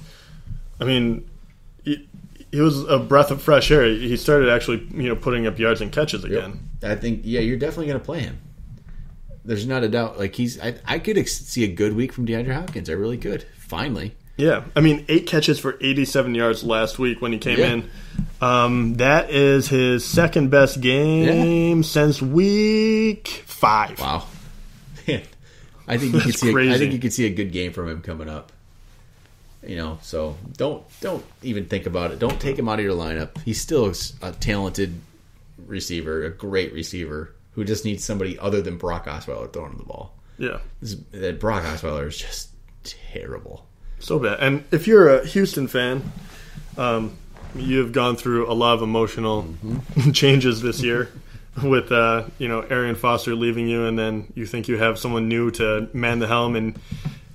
[0.80, 1.28] I mean,
[1.84, 2.08] he,
[2.50, 3.84] he was a breath of fresh air.
[3.84, 6.32] He started actually, you know, putting up yards and catches Yep.
[6.32, 6.60] again.
[6.82, 8.38] I think yeah, you're definitely going to play him.
[9.44, 10.18] There's not a doubt.
[10.18, 12.88] Like he's, I, I could ex- see a good week from DeAndre Hopkins.
[12.90, 13.44] I really could.
[13.58, 17.72] Finally, Yeah, I mean, eight catches for 87 yards last week when he came Yeah.
[17.72, 17.90] in.
[18.40, 24.00] Um, that is his second best game since week five.
[24.00, 24.26] wow.
[25.88, 26.50] I think you could see.
[26.52, 28.52] A, I think you could see a good game from him coming up.
[29.66, 32.18] You know, so don't don't even think about it.
[32.18, 33.40] Don't take him out of your lineup.
[33.42, 33.92] He's still
[34.22, 34.94] a talented
[35.66, 39.84] receiver, a great receiver who just needs somebody other than Brock Osweiler throwing him the
[39.84, 40.14] ball.
[40.38, 42.48] Yeah, This, that Brock Osweiler is just
[42.82, 43.66] terrible.
[44.02, 44.38] So bad.
[44.40, 46.12] And if you're a Houston fan,
[46.76, 47.16] um,
[47.54, 49.46] you've gone through a lot of emotional
[50.12, 51.08] changes this year.
[51.62, 55.28] With uh, you know Arian Foster leaving you, and then you think you have someone
[55.28, 56.78] new to man the helm, and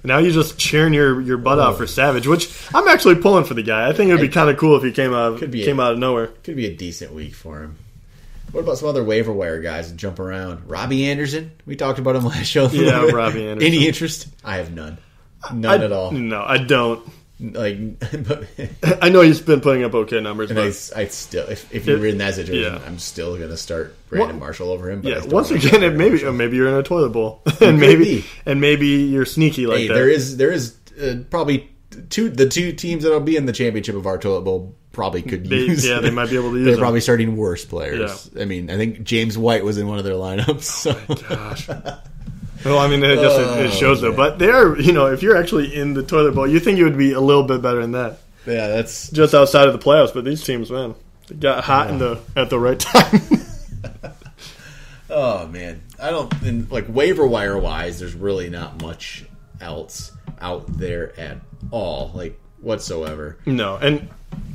[0.04, 3.54] now you're just cheering your, your butt off for Savage, which I'm actually pulling for
[3.54, 3.88] the guy.
[3.88, 5.80] I think it would be kind of cool if he came out Could be came
[5.80, 6.28] a- out of nowhere.
[6.44, 7.78] Could be a decent week for him.
[8.52, 10.68] What about some other waiver wire guys that jump around?
[10.68, 11.52] Robbie Anderson.
[11.68, 12.70] We talked about him last show.
[12.70, 13.02] Yeah.
[13.12, 13.72] Robbie Anderson.
[13.72, 14.30] Any interest?
[14.44, 14.98] I have none.
[15.54, 16.12] None I- at all.
[16.12, 17.08] No, I don't.
[17.40, 18.46] Like, but,
[19.04, 21.86] I know he's been putting up okay numbers, and I, but I still, if, if
[21.86, 22.82] you're It- in that situation, yeah.
[22.84, 25.02] I'm still going to start Brandon Marshall over him.
[25.02, 25.24] But yeah.
[25.26, 26.34] Once again, it maybe Marshall.
[26.34, 28.26] maybe you're in a toilet bowl, and maybe be.
[28.48, 29.94] and maybe you're sneaky like Hey, that.
[29.94, 31.70] there is there is uh, probably
[32.10, 35.46] two the two teams that'll be in the championship of our toilet bowl probably could
[35.48, 35.88] They- use.
[35.88, 36.82] yeah, they might be able to use They're them.
[36.82, 38.32] probably starting worse players.
[38.40, 40.64] I mean, I think James White was in one of their lineups.
[40.64, 40.96] So.
[41.30, 41.70] Gosh.
[42.66, 44.16] Well, I mean, I guess it, it oh, shows though.
[44.16, 46.98] But they're, you know, if you're actually in the toilet bowl, you think you would
[46.98, 50.14] be a little bit better than that, yeah, that's just outside of the playoffs.
[50.14, 50.96] But these teams, man,
[51.28, 53.22] they got hot in the at the right time.
[55.10, 58.00] Oh man, I don't and like waiver wire wise.
[58.00, 59.26] There's really not much
[59.62, 61.38] else out there at
[61.72, 63.38] all, like whatsoever.
[63.46, 64.10] no, and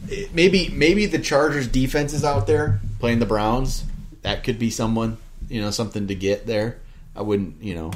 [0.09, 3.85] It- maybe maybe the Chargers defense is out there playing the Browns.
[4.23, 5.17] That could be someone,
[5.49, 6.79] you know, something to get there.
[7.14, 7.92] I wouldn't, you know,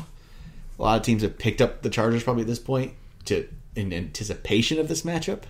[0.79, 2.93] a lot of teams have picked up the Chargers probably at this point
[3.27, 5.43] to in anticipation of this matchup.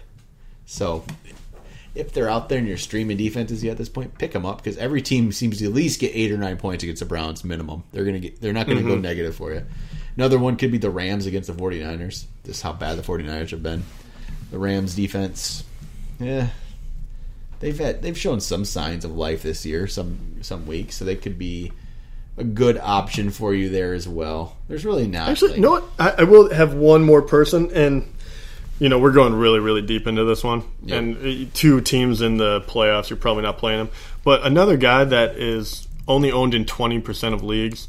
[0.66, 1.04] So
[1.94, 4.58] if they're out there and you're streaming defenses yet at this point, pick them up
[4.58, 7.44] because every team seems to at least get eight or nine points against the Browns
[7.44, 7.84] minimum.
[7.92, 9.02] They're gonna get, they're not gonna go mm-hmm.
[9.02, 9.64] negative for you.
[10.16, 12.24] Another one could be the Rams against the 49ers.
[12.44, 13.82] Just how bad the 49ers have been.
[14.50, 15.64] The Rams defense,
[16.20, 16.48] yeah,
[17.60, 21.16] they've had they've shown some signs of life this year, some some weeks, so they
[21.16, 21.72] could be
[22.36, 24.56] a good option for you there as well.
[24.68, 25.84] There's really not Actually, like- you know what?
[25.98, 28.12] I, I will have one more person, and
[28.78, 30.64] you know we're going really, really deep into this one.
[30.82, 30.98] Yep.
[30.98, 33.90] And uh, two teams in the playoffs, you're probably not playing them.
[34.24, 37.88] But another guy that is only owned in 20 percent of leagues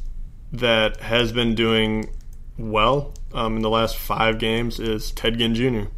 [0.54, 2.10] that has been doing
[2.58, 5.90] well um, in the last five games is Ted Ginn Jr.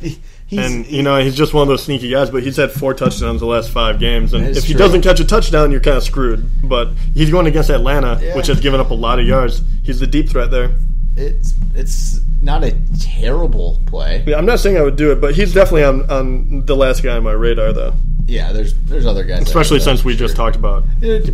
[0.50, 2.92] He's, And you know he's just one of those sneaky guys, but he's had four
[2.92, 4.78] touchdowns the last five games, and if he true.
[4.78, 6.44] doesn't catch a touchdown, you're kind of screwed.
[6.64, 8.34] But he's going against Atlanta, Yeah.
[8.36, 9.62] which has given up a lot of yards.
[9.84, 10.72] He's the deep threat there.
[11.16, 14.24] it's it's not a terrible play.
[14.26, 17.02] Yeah, I'm not saying I would do it, but he's definitely on, on the last
[17.02, 17.94] guy on my radar, though.
[18.26, 20.26] Yeah, there's there's other guys, Especially since we sure.
[20.26, 20.84] just talked about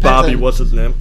[0.01, 0.35] Bobby.
[0.35, 0.95] on- What's his name?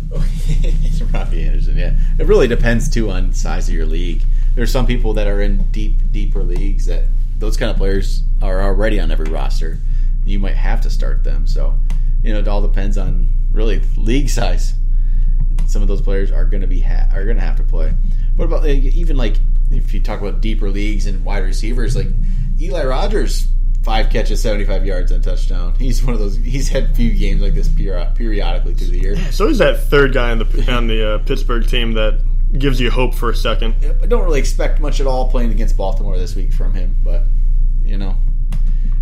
[0.64, 1.78] it's Robbie Anderson.
[1.78, 4.22] Yeah, it really depends too on size of your league.
[4.56, 7.06] There's some people that are in deep, deeper leagues that
[7.40, 9.80] those kind of players are already on every roster.
[10.26, 11.48] You might have to start them.
[11.48, 11.78] So,
[12.24, 14.74] you know, it all depends on really league size.
[15.68, 17.94] Some of those players are going to be ha- are going to have to play.
[18.36, 19.38] What about even like
[19.72, 22.08] if you talk about deeper leagues and wide receivers, like
[22.60, 23.48] Eli Rogers,
[23.84, 25.76] five catches, seventy five yards and touchdown.
[25.76, 26.36] He's one of those.
[26.38, 29.18] He's had few games like this periodically through the year.
[29.32, 32.20] So he's that third guy on the on the uh, Pittsburgh team that
[32.60, 33.76] gives you hope for a second.
[34.02, 37.24] I don't really expect much at all playing against Baltimore this week from him, but
[37.84, 38.16] you know,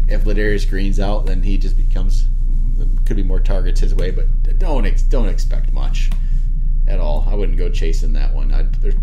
[0.07, 2.27] if Ladarius Green's out, then he just becomes
[3.05, 4.25] could be more targets his way, but
[4.59, 6.09] don't ex- don't expect much
[6.87, 7.25] at all.
[7.29, 8.51] I wouldn't go chasing that one.
[8.51, 8.95] I'd, there's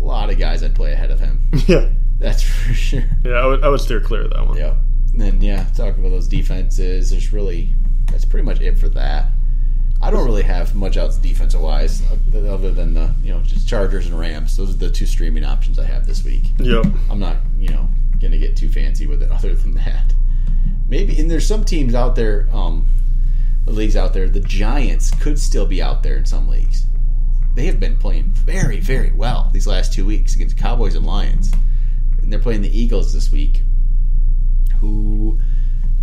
[0.00, 1.40] a lot of guys I'd play ahead of him.
[1.66, 1.88] Yeah,
[2.18, 3.04] That's for sure.
[3.24, 4.56] yeah, I would, I would steer clear of that one.
[4.56, 4.76] Yep.
[5.12, 7.74] And then yeah, talking about those defenses, there's really
[8.10, 9.30] that's pretty much it for that.
[10.02, 12.02] I don't really have much else defensive wise
[12.34, 14.56] other than the you know just Chargers and Rams.
[14.56, 16.44] Those are the two streaming options I have this week.
[16.58, 16.86] Yep.
[17.10, 17.88] I'm not, you know,
[18.20, 19.30] gonna get too fancy with it.
[19.32, 20.14] Other than that,
[20.88, 22.86] maybe and there's some teams out there, um,
[23.64, 24.28] the leagues out there.
[24.28, 26.84] The Giants could still be out there in some leagues.
[27.54, 31.52] They have been playing very, very well these last two weeks against Cowboys and Lions,
[32.20, 33.62] and they're playing the Eagles this week.
[34.80, 35.38] Who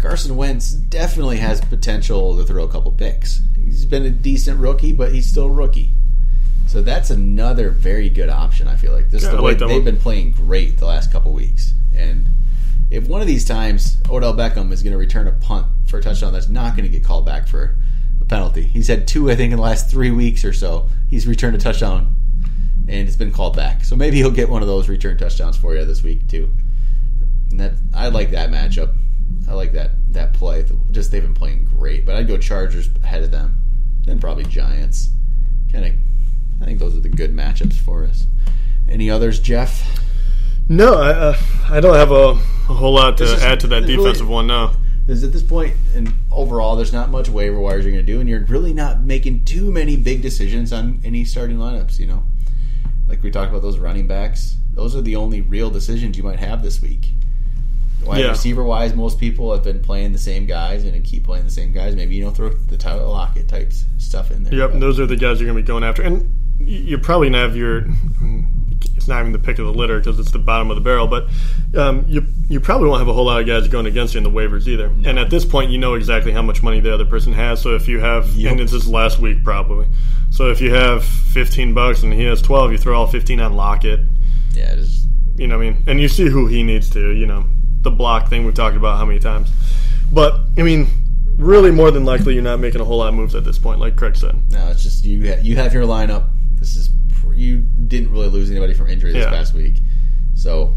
[0.02, 3.42] Carson Wentz definitely has potential to throw a couple picks.
[3.56, 5.92] He's been a decent rookie, but he's still a rookie.
[6.68, 8.68] So that's another very good option.
[8.68, 9.84] I feel like this is the I way like they've one.
[9.84, 11.74] been playing great the last couple weeks.
[11.96, 12.30] And
[12.90, 16.02] if one of these times Odell Beckham is going to return a punt for a
[16.02, 17.78] touchdown, that's not going to get called back for
[18.22, 18.64] a penalty.
[18.64, 20.90] He's had two, I think, in the last three weeks or so.
[21.10, 22.16] He's returned a touchdown,
[22.88, 23.84] and it's been called back.
[23.84, 26.50] So maybe he'll get one of those return touchdowns for you this week too.
[27.52, 28.96] And that I like that matchup.
[29.50, 30.66] I like that that play.
[30.92, 33.58] Just they've been playing great, but I'd go Chargers ahead of them,
[34.06, 35.10] then probably Giants.
[35.72, 35.94] Kind of,
[36.62, 38.28] I think those are the good matchups for us.
[38.90, 40.00] Any others, Jeff?
[40.68, 41.38] No, I, uh,
[41.70, 44.48] I don't have a, a whole lot to is- add to that really- defensive one.
[44.48, 44.72] No.
[45.08, 48.20] Is at this point, and overall, there's not much waiver wires you're going to do,
[48.22, 52.00] and you're really not making too many big decisions on any starting lineups.
[52.00, 52.24] You know,
[53.10, 56.40] like we talked about those running backs; those are the only real decisions you might
[56.40, 57.10] have this week.
[58.06, 58.30] Wide Yeah.
[58.30, 61.72] receiver wise, most people have been playing the same guys and keep playing the same
[61.72, 61.96] guys.
[61.96, 64.54] Maybe you don't throw the Tyler Lockett types stuff in there.
[64.54, 67.34] Yep, those are the guys you're going to be going after, and you're probably going
[67.42, 67.86] to have your.
[68.96, 71.08] It's not even the pick of the litter because it's the bottom of the barrel,
[71.08, 71.28] but
[71.76, 74.24] um, you you probably won't have a whole lot of guys going against you in
[74.24, 74.88] the waivers either.
[75.06, 77.62] And at this point, you know exactly how much money the other person has.
[77.62, 78.52] So if you have, Yep.
[78.52, 79.88] and it's his last week probably.
[80.30, 83.54] So if you have 15 bucks and he has 12, you throw all 15 on
[83.56, 84.02] Lockett.
[84.54, 85.84] yeah, just, You know what I mean?
[85.88, 87.46] And you see who he needs to, you know,
[87.82, 89.50] the block thing we've talked about how many times.
[90.12, 90.88] But, I mean,
[91.38, 93.80] really more than likely you're not making a whole lot of moves at this point,
[93.80, 94.36] like Craig said.
[94.52, 95.28] no, it's just you.
[95.34, 96.30] Ha- you have your lineup.
[96.60, 96.90] This is
[97.22, 99.32] pr- you didn't really lose anybody from injury this Yeah.
[99.32, 99.76] past week,
[100.36, 100.76] so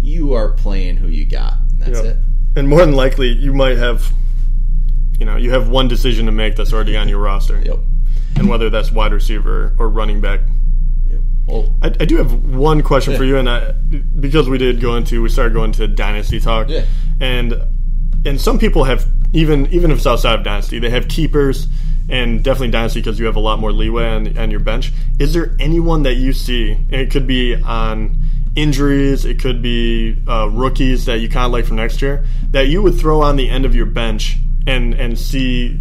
[0.00, 1.54] you are playing who you got.
[1.78, 2.04] That's Yep.
[2.04, 2.16] it.
[2.56, 4.10] And more than likely you might have,
[5.18, 7.60] you know, you have one decision to make that's already on your roster.
[7.62, 7.78] Yep.
[8.36, 10.40] And whether that's wide receiver or running back.
[11.50, 14.96] Well, I, I do have one question for you, and I, because we did go
[14.96, 16.84] into, we started going to dynasty talk, Yeah.
[17.20, 17.54] and
[18.24, 21.66] and some people have even even if it's outside of dynasty, they have keepers,
[22.08, 24.92] and definitely dynasty because you have a lot more leeway on, on your bench.
[25.18, 28.16] Is there anyone that you see, and it could be on
[28.56, 32.66] injuries, it could be uh, rookies that you kind of like for next year, that
[32.66, 34.36] you would throw on the end of your bench
[34.66, 35.80] and and see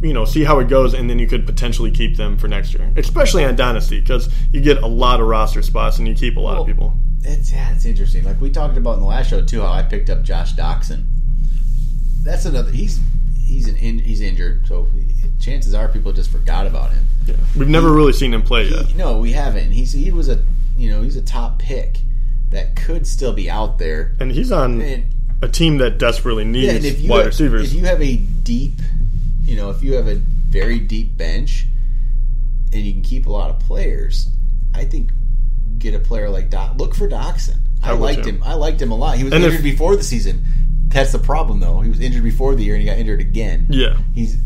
[0.00, 2.72] you know, see how it goes, and then you could potentially keep them for next
[2.74, 6.36] year, especially on Dynasty, because you get a lot of roster spots and you keep
[6.36, 6.94] a lot Well, of people.
[7.24, 8.24] It's yeah, it's interesting.
[8.24, 11.04] Like we talked about in the last show too, how I picked up Josh Doctson.
[12.24, 12.70] That's another.
[12.70, 13.00] He's
[13.46, 14.88] he's an in, he's injured, so
[15.40, 17.04] chances are people just forgot about him.
[17.26, 17.34] Yeah.
[17.56, 18.94] We've never really seen him play yet.
[18.96, 19.72] No, we haven't.
[19.72, 20.44] He's he was a
[20.76, 21.98] you know he's a top pick
[22.50, 24.14] that could still be out there.
[24.20, 25.04] And he's on And,
[25.40, 27.72] a team that desperately needs yeah, and if you wide have, receivers.
[27.72, 28.74] if you have a deep,
[29.52, 30.14] you know, if you have a
[30.48, 31.66] very deep bench,
[32.72, 34.28] and you can keep a lot of players,
[34.74, 35.10] I think
[35.76, 36.78] get a player like Doc.
[36.78, 37.58] Look for Doctson.
[37.82, 38.30] I, I liked too.
[38.30, 38.42] him.
[38.42, 39.18] I liked him a lot.
[39.18, 40.42] He was And injured if- before the season.
[40.88, 41.80] That's the problem, though.
[41.82, 43.66] He was injured before the year, and he got injured again.
[43.68, 43.96] yeah.
[44.14, 44.36] He's.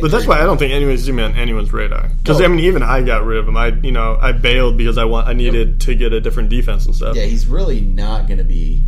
[0.00, 2.08] But that's why I don't think anyone's even on anyone's radar.
[2.18, 2.44] Because No.
[2.44, 3.56] I mean, even I got rid of him.
[3.56, 6.86] I, you know, I bailed because I want, I needed to get a different defense
[6.86, 7.16] and stuff.
[7.16, 8.84] Yeah, he's really not going to be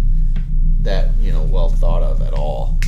[0.83, 2.79] that you know well thought of at all.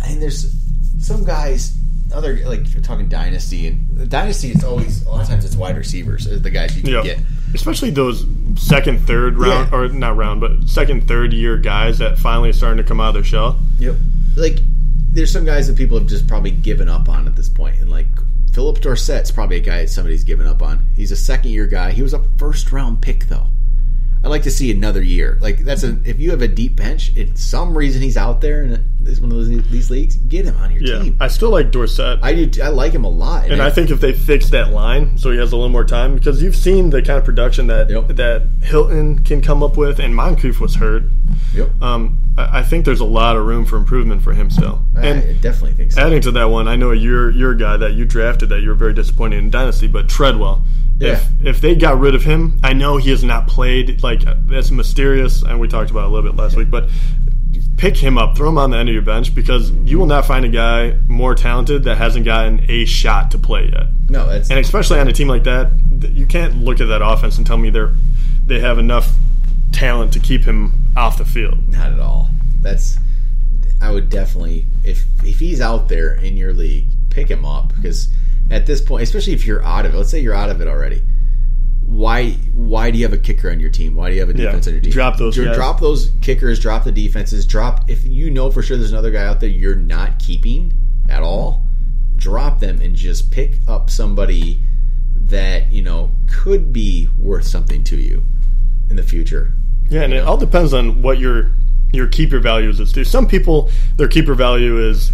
[0.00, 0.54] I mean, there's
[1.00, 1.76] some guys,
[2.12, 5.56] other like if you're talking dynasty and dynasty, it's always a lot of times it's
[5.56, 7.02] wide receivers the guys you can Yeah.
[7.02, 7.18] get.
[7.54, 8.24] Especially those
[8.56, 9.78] second, third round, Yeah.
[9.78, 13.08] or not round, but second, third year guys that finally are starting to come out
[13.08, 13.58] of their shell.
[13.78, 13.96] Yep.
[14.36, 14.60] Like
[15.12, 17.90] there's some guys that people have just probably given up on at this point, and
[17.90, 18.06] like
[18.52, 20.84] Philip Dorsett's probably a guy that somebody's given up on.
[20.96, 21.92] He's a second year guy.
[21.92, 23.46] He was a first round pick though.
[24.22, 25.38] I'd like to see another year.
[25.40, 28.62] Like that's a if you have a deep bench, it's some reason he's out there
[28.64, 31.02] in this one of those, these leagues, get him on your Yeah.
[31.02, 31.16] team.
[31.20, 32.18] I still like Dorsett.
[32.22, 32.62] I do.
[32.62, 35.38] I like him a lot, and I think if they fix that line so he
[35.38, 38.08] has a little more time, because you've seen the kind of production that Yep.
[38.16, 41.04] that Hilton can come up with, and Moncrief was hurt.
[41.54, 41.82] Yep.
[41.82, 44.82] Um, I, I think there's a lot of room for improvement for him still.
[44.96, 46.00] I And definitely think so.
[46.02, 48.68] adding to that one, I know you're you're a guy that you drafted that you
[48.68, 50.64] were very disappointed in Dynasty, but Treadwell.
[50.98, 51.12] Yeah.
[51.40, 54.22] If if they got rid of him, I know he has not played like
[54.52, 56.90] as mysterious, and we talked about it a little bit last week, but
[57.78, 60.26] pick him up, throw him on the end of your bench because you will not
[60.26, 63.86] find a guy more talented that hasn't gotten a shot to play yet.
[64.10, 65.72] no, And especially on a team like that,
[66.12, 67.92] you can't look at that offense and tell me they're
[68.46, 69.12] they have enough
[69.72, 71.68] talent to keep him off the field.
[71.68, 72.28] not at all.
[72.62, 72.98] That's
[73.80, 78.08] I would definitely if if he's out there in your league, pick him up because
[78.50, 80.68] at this point, especially if you're out of it, let's say you're out of it
[80.68, 81.02] already.
[81.86, 83.94] Why why do you have a kicker on your team?
[83.94, 84.46] Why do you have a Yeah.
[84.46, 84.92] defense on your team?
[84.92, 85.56] Drop those guys.
[85.56, 89.24] drop those kickers, drop the defenses, drop if you know for sure there's another guy
[89.24, 90.72] out there you're not keeping
[91.08, 91.66] at all,
[92.16, 94.60] drop them and just pick up somebody
[95.16, 98.24] that, you know, could be worth something to you
[98.88, 99.52] in the future.
[99.90, 101.50] Yeah, and it all depends on what your
[101.92, 103.04] your keeper values is too.
[103.04, 105.10] Some people their keeper value is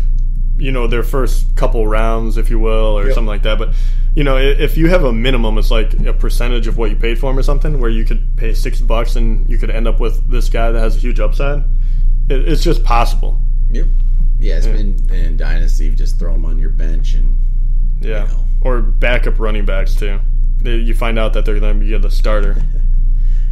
[0.59, 3.15] you know their first couple rounds, if you will, or Yep.
[3.15, 3.59] something like that.
[3.59, 3.75] But
[4.15, 7.19] you know, if you have a minimum, it's like a percentage of what you paid
[7.19, 10.01] for him or something, where you could pay six bucks and you could end up
[10.01, 11.59] with this guy that has a huge upside.
[12.31, 13.41] It, it's just possible.
[13.71, 13.87] Yep.
[14.39, 15.85] Yeah, it's been in Dynasty.
[15.87, 17.37] You just throw them on your bench and
[18.01, 18.45] Yeah, You know.
[18.63, 20.19] or backup running backs too.
[20.65, 22.57] You find out that they're going to be the starter.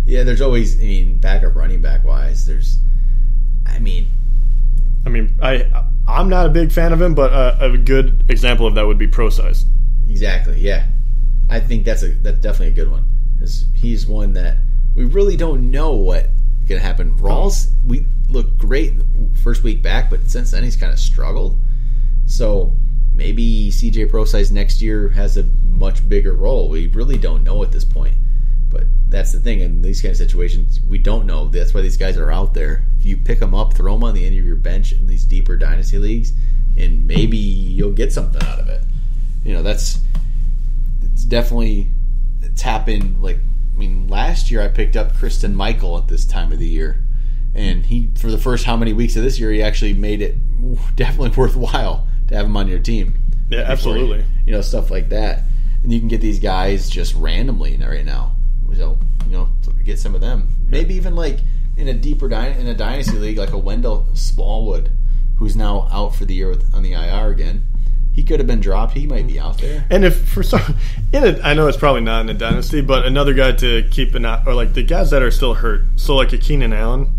[0.06, 0.76] yeah, there's always.
[0.78, 2.78] I mean, backup running back wise, there's.
[3.66, 4.08] I mean,
[5.06, 8.66] I mean, I I'm not a big fan of him, but uh, a good example
[8.66, 9.64] of that would be Pro Size.
[10.08, 10.60] exactly.
[10.60, 10.86] Yeah,
[11.50, 13.04] I think that's a that's definitely a good one.
[13.34, 14.58] Because he's one that
[14.94, 16.28] we really don't know what
[16.66, 17.14] going to happen.
[17.18, 20.98] Rawls, we looked great in the first week back, but since then he's kind of
[20.98, 21.58] struggled.
[22.26, 22.72] So
[23.12, 26.68] maybe CJ Prosise next year has a much bigger role.
[26.68, 28.14] We really don't know at this point.
[28.74, 31.48] But that's the thing in these kind of situations, we don't know.
[31.48, 32.84] That's why these guys are out there.
[32.98, 35.24] If you pick them up, throw them on the end of your bench in these
[35.24, 36.32] deeper dynasty leagues,
[36.76, 38.82] and maybe you'll get something out of it.
[39.44, 40.00] You know, that's
[41.02, 41.88] it's definitely
[42.42, 43.22] it's happened.
[43.22, 43.38] Like,
[43.74, 47.02] I mean, last year I picked up Christine Michael at this time of the year,
[47.54, 50.36] and he for the first how many weeks of this year he actually made it
[50.96, 53.14] definitely worthwhile to have him on your team.
[53.50, 54.18] Yeah, absolutely.
[54.18, 55.42] you- you know, stuff like that,
[55.82, 58.34] and you can get these guys just randomly right now.
[58.74, 59.48] So you know,
[59.84, 60.48] get some of them.
[60.66, 61.38] Maybe even like
[61.76, 64.90] in a deeper dy- in a dynasty league, like a Wendell Smallwood,
[65.38, 67.64] who's now out for the year with, on the IR again.
[68.12, 68.96] He could have been dropped.
[68.96, 69.84] He might be out there.
[69.90, 70.76] And if for some,
[71.12, 74.14] in a, I know it's probably not in a dynasty, but another guy to keep
[74.14, 75.82] an eye, or like the guys that are still hurt.
[75.96, 77.12] So like a Keenan Allen,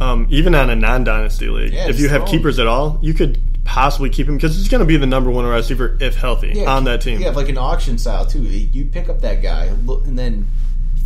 [0.00, 3.38] um, even on a non-dynasty league, Yeah, if you have keepers at all, you could
[3.64, 6.84] possibly keep him because he's going to be the number one receiver if healthy on
[6.84, 7.20] that team.
[7.20, 8.42] Yeah, like an auction style too.
[8.42, 10.48] You pick up that guy and then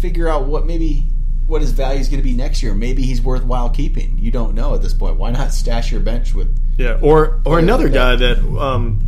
[0.01, 1.05] figure out what maybe
[1.47, 2.75] what his value is going to be next year.
[2.75, 4.19] Maybe he's worthwhile keeping.
[4.19, 5.17] You don't know at this point.
[5.17, 6.57] Why not stash your bench with?
[6.77, 9.01] Yeah, or or another like guy that, um,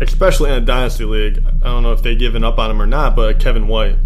[0.00, 2.86] especially in a dynasty league, I don't know if they've given up on him or
[2.86, 3.96] not, but Kevin White,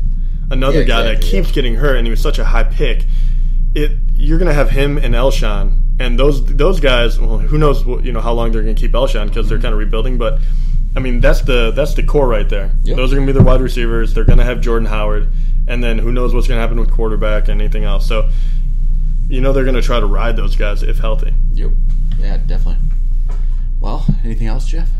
[0.50, 1.54] another Yeah, guy that keeps yeah.
[1.54, 3.06] getting hurt, and he was such a high pick.
[3.74, 7.18] It you're gonna have him and Alshon, and those those guys.
[7.18, 7.84] Well, who knows?
[7.84, 10.38] What, you know how long they're gonna keep Alshon because they're kind of rebuilding, but.
[10.96, 12.72] I mean that's the that's the core right there.
[12.82, 12.96] Yep.
[12.96, 14.12] Those are going to be their wide receivers.
[14.12, 15.30] They're going to have Jordan Howard,
[15.66, 18.06] and then who knows what's going to happen with quarterback and anything else.
[18.06, 18.28] So,
[19.28, 21.32] you know they're going to try to ride those guys if healthy.
[21.54, 21.70] Yep.
[22.18, 22.82] Yeah, definitely.
[23.80, 24.90] Well, anything else, Jeff?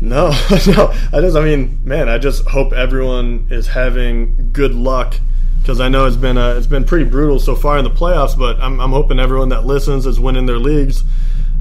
[0.00, 0.28] No,
[0.66, 0.92] no.
[1.12, 5.14] I just, I mean, man, I just hope everyone is having good luck
[5.60, 8.36] because I know it's been uh, it's been pretty brutal so far in the playoffs.
[8.36, 11.04] But I'm, I'm hoping everyone that listens is winning their leagues,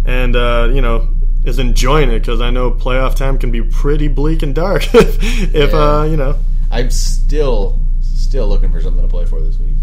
[0.05, 1.07] and uh, you know
[1.45, 4.83] is enjoying it because I know playoff time can be pretty bleak and dark.
[4.93, 5.99] if Yeah.
[5.99, 6.37] uh, you know,
[6.71, 9.75] I'm still still looking for something to play for this week.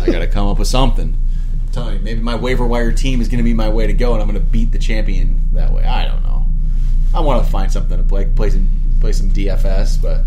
[0.00, 1.16] I got to come up with something.
[1.52, 3.92] I'm telling you, maybe my waiver wire team is going to be my way to
[3.92, 5.84] go, and I'm going to beat the champion that way.
[5.84, 6.46] I don't know.
[7.14, 8.68] I want to find something to play, play some
[9.00, 10.22] play some DFS, but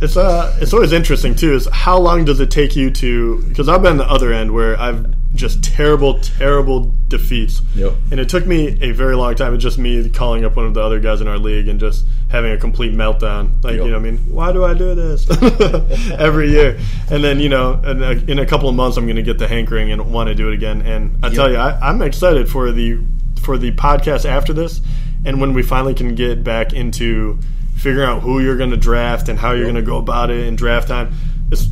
[0.00, 1.54] it's uh it's always interesting too.
[1.54, 3.42] Is how long does it take you to?
[3.48, 7.60] Because I've been the other end where I've just terrible, terrible defeats.
[7.74, 7.92] Yep.
[8.12, 9.52] And it took me a very long time.
[9.54, 12.06] It's just me calling up one of the other guys in our league and just
[12.30, 13.50] having a complete meltdown.
[13.64, 13.84] Like Yep.
[13.84, 15.26] you know, I mean, why do I do this
[16.12, 16.78] every year?
[17.10, 19.38] And then you know, in a, in a couple of months, I'm going to get
[19.38, 20.82] the hankering and want to do it again.
[20.82, 22.98] And I tell you, I, I'm excited for the
[23.42, 24.80] for the podcast after this,
[25.24, 27.38] and when we finally can get back into
[27.84, 30.46] figuring out who you're going to draft and how you're going to go about it
[30.46, 31.12] in draft time.
[31.52, 31.68] It's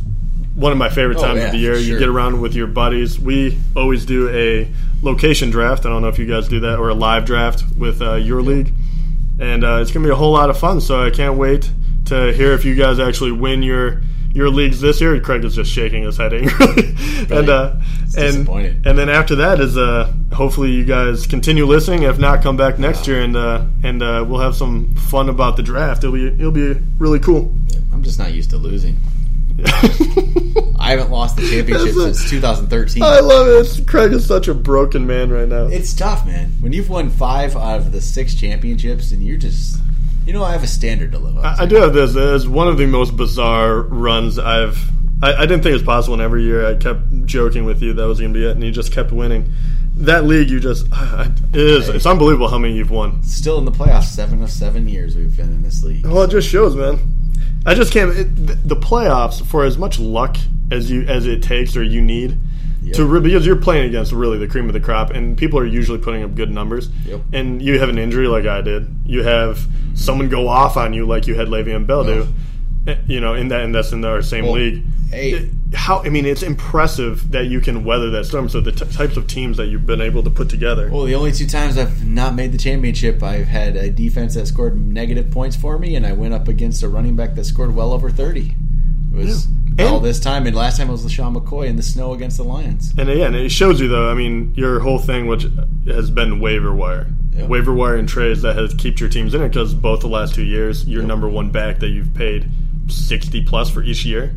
[0.55, 1.73] one of my favorite Oh, times yeah, of the year.
[1.73, 3.19] for You get around with your buddies.
[3.19, 5.85] We always do a location draft.
[5.85, 8.41] I don't know if you guys do that or a live draft with uh, your
[8.43, 8.71] league,
[9.39, 10.79] and uh, it's going to be a whole lot of fun.
[10.79, 11.69] So I can't wait
[12.05, 14.01] to hear if you guys actually win your
[14.33, 15.19] your leagues this year.
[15.21, 16.95] Craig is just shaking his head angrily,
[17.31, 17.75] and uh,
[18.17, 22.03] and and then after that is uh, hopefully you guys continue listening.
[22.03, 25.55] If not, come back next year and uh, and uh, we'll have some fun about
[25.57, 26.03] the draft.
[26.03, 27.53] It'll be it'll be really cool.
[27.91, 28.97] I'm just not used to losing.
[29.65, 33.03] I haven't lost the championship a- since 2013.
[33.03, 33.51] I love it.
[33.51, 35.67] It's- Craig is such a broken man right now.
[35.67, 36.51] It's tough, man.
[36.59, 39.77] When you've won five out of the six championships, and you're just,
[40.25, 41.45] you know, I have a standard to live up.
[41.45, 41.61] I, to.
[41.63, 44.77] I do have this as one of the most bizarre runs I've.
[45.21, 47.93] I, I didn't think it was possible, and every year I kept joking with you
[47.93, 49.51] that was going to be it, and you just kept winning.
[49.95, 51.89] That league, you just it is.
[51.89, 53.21] It's unbelievable how many you've won.
[53.23, 56.05] Still in the playoffs, seven of seven years we've been in this league.
[56.05, 56.99] Well, it just shows, man.
[57.65, 58.11] I just can't.
[58.11, 60.37] It, the playoffs, for as much luck
[60.71, 62.37] as you as it takes or you need
[62.83, 62.95] Yep.
[62.95, 65.99] to because you're playing against really the cream of the crop, and people are usually
[65.99, 66.89] putting up good numbers.
[67.05, 67.21] Yep.
[67.33, 68.93] And you have an injury like I did.
[69.05, 72.27] You have someone go off on you like you had Le'Veon Bell do.
[72.87, 74.83] Eh, You know, in that and that's in our same Well, league.
[75.09, 75.49] hey.
[75.73, 78.49] how I mean, it's impressive that you can weather that storm.
[78.49, 80.89] So the t- types of teams that you've been able to put together.
[80.91, 84.47] Well, the only two times I've not made the championship, I've had a defense that
[84.47, 87.73] scored negative points for me, and I went up against a running back that scored
[87.73, 88.53] well over 30.
[89.13, 89.51] It was Yeah.
[89.79, 92.43] All this time, and last time it was LeSean McCoy in the snow against the
[92.43, 92.93] Lions.
[92.97, 94.09] And again, it shows you though.
[94.09, 95.45] I mean, your whole thing, which
[95.87, 97.47] has been waiver wire, Yeah.
[97.47, 100.35] waiver wire and trades that has kept your teams in it because both the last
[100.35, 102.49] two years, your number one back that you've paid
[102.87, 104.33] sixty plus for each year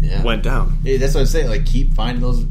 [0.00, 0.22] Yeah.
[0.22, 0.78] went down.
[0.84, 1.48] Yeah, that's what I'm saying.
[1.48, 2.44] Like, keep finding those.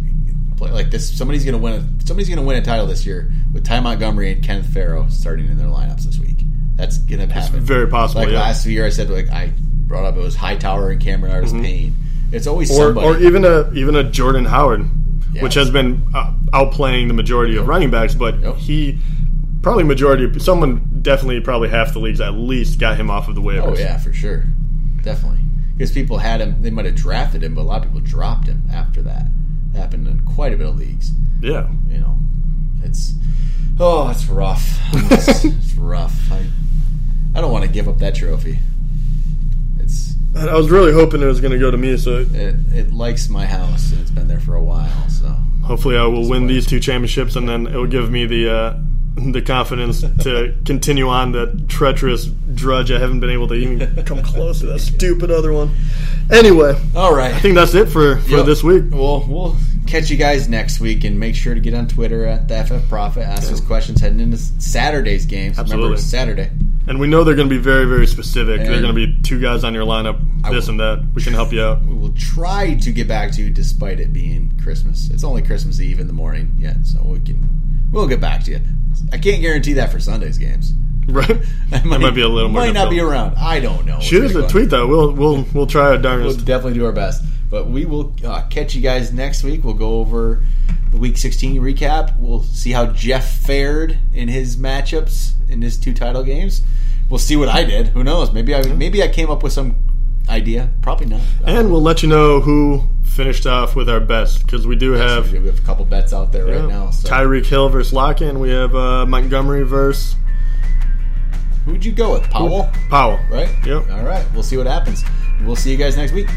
[0.57, 1.73] Play, like this, somebody's gonna win.
[1.73, 5.47] A, somebody's gonna win a title this year with Ty Montgomery and Kenneth Farrow starting
[5.49, 6.37] in their lineups this week.
[6.75, 7.59] That's gonna happen.
[7.59, 8.39] very possible, Like yeah.
[8.39, 9.51] last year, I said like I
[9.85, 11.61] brought up it was Hightower and Cameron Artis mm-hmm.
[11.63, 11.95] Payne.
[12.31, 12.71] It's always.
[12.71, 13.07] Or, somebody.
[13.07, 14.85] or even a even a Jordan Howard,
[15.33, 15.43] Yeah.
[15.43, 18.55] which has been uh, outplaying the majority of running backs, but Yep.
[18.57, 18.99] he
[19.61, 23.35] probably majority of someone definitely probably half the leagues at least got him off of
[23.35, 23.63] the waivers.
[23.63, 24.45] oh yeah, for sure,
[25.03, 25.39] definitely.
[25.75, 28.47] Because people had him, they might have drafted him, but a lot of people dropped
[28.47, 29.27] him after that.
[29.73, 31.11] It happened in quite a bit of leagues.
[31.41, 31.69] yeah.
[31.89, 32.17] you know,
[32.83, 33.13] it's
[33.79, 34.79] oh, it's rough.
[34.93, 36.31] It's, it's rough.
[36.31, 36.45] I,
[37.35, 38.57] I don't want to give up that trophy.
[40.35, 43.27] I was really hoping it was going to go to me, so it, it likes
[43.29, 45.09] my house and it's been there for a while.
[45.09, 45.27] So
[45.63, 48.79] Hopefully, I will win these two championships, and then it will give me the uh,
[49.31, 52.91] the confidence to continue on the treacherous drudge.
[52.91, 55.71] I haven't been able to even come close to that stupid other one.
[56.31, 58.45] Anyway, all right, I think that's it for, for Yep.
[58.45, 58.83] this week.
[58.91, 59.57] Well, we'll
[59.87, 62.87] catch you guys next week, and make sure to get on Twitter at the FF
[62.89, 63.23] Profit.
[63.23, 65.57] Ask us questions heading into Saturday's games.
[65.57, 65.93] Remember, Absolutely.
[65.95, 66.49] it's Saturday.
[66.87, 68.59] And we know they're going to be very, very specific.
[68.61, 71.05] And- they're going to be two guys on your lineup, I this will- and that.
[71.13, 71.83] We can help you out.
[71.83, 75.09] We will try to get back to you, despite it being Christmas.
[75.09, 77.47] It's only Christmas Eve in the morning yet, so we can
[77.91, 78.61] we'll get back to you.
[79.11, 80.73] I can't guarantee that for Sunday's games.
[81.07, 81.29] Right?
[81.71, 83.35] I That might be a little more Might not be around.
[83.37, 84.01] I don't know.
[84.01, 84.87] Shoot us a tweet though.
[84.87, 86.35] We'll we'll we'll try our darnest.
[86.35, 87.23] We'll definitely do our best.
[87.49, 89.63] But we will uh, catch you guys next week.
[89.63, 90.43] We'll go over
[90.91, 92.17] the Week 16 recap.
[92.19, 96.61] We'll see how Jeff fared in his matchups in his two title games.
[97.09, 97.87] We'll see what I did.
[97.89, 98.31] Who knows?
[98.31, 99.75] Maybe I maybe I came up with some
[100.29, 100.69] idea.
[100.81, 101.21] Probably not.
[101.45, 105.31] and we'll let you know who finished off with our best because we do have
[105.31, 106.89] we have a couple bets out there right now.
[106.89, 107.07] So.
[107.09, 108.35] Tyreek Hill versus Lockett.
[108.35, 110.15] We have uh, Montgomery versus
[111.65, 112.23] Who'd you go with?
[112.29, 113.19] Powell, Powell.
[113.29, 113.49] right?
[113.65, 113.89] Yep.
[113.91, 114.25] All right.
[114.33, 115.03] We'll see what happens.
[115.43, 116.29] We'll see you guys next week.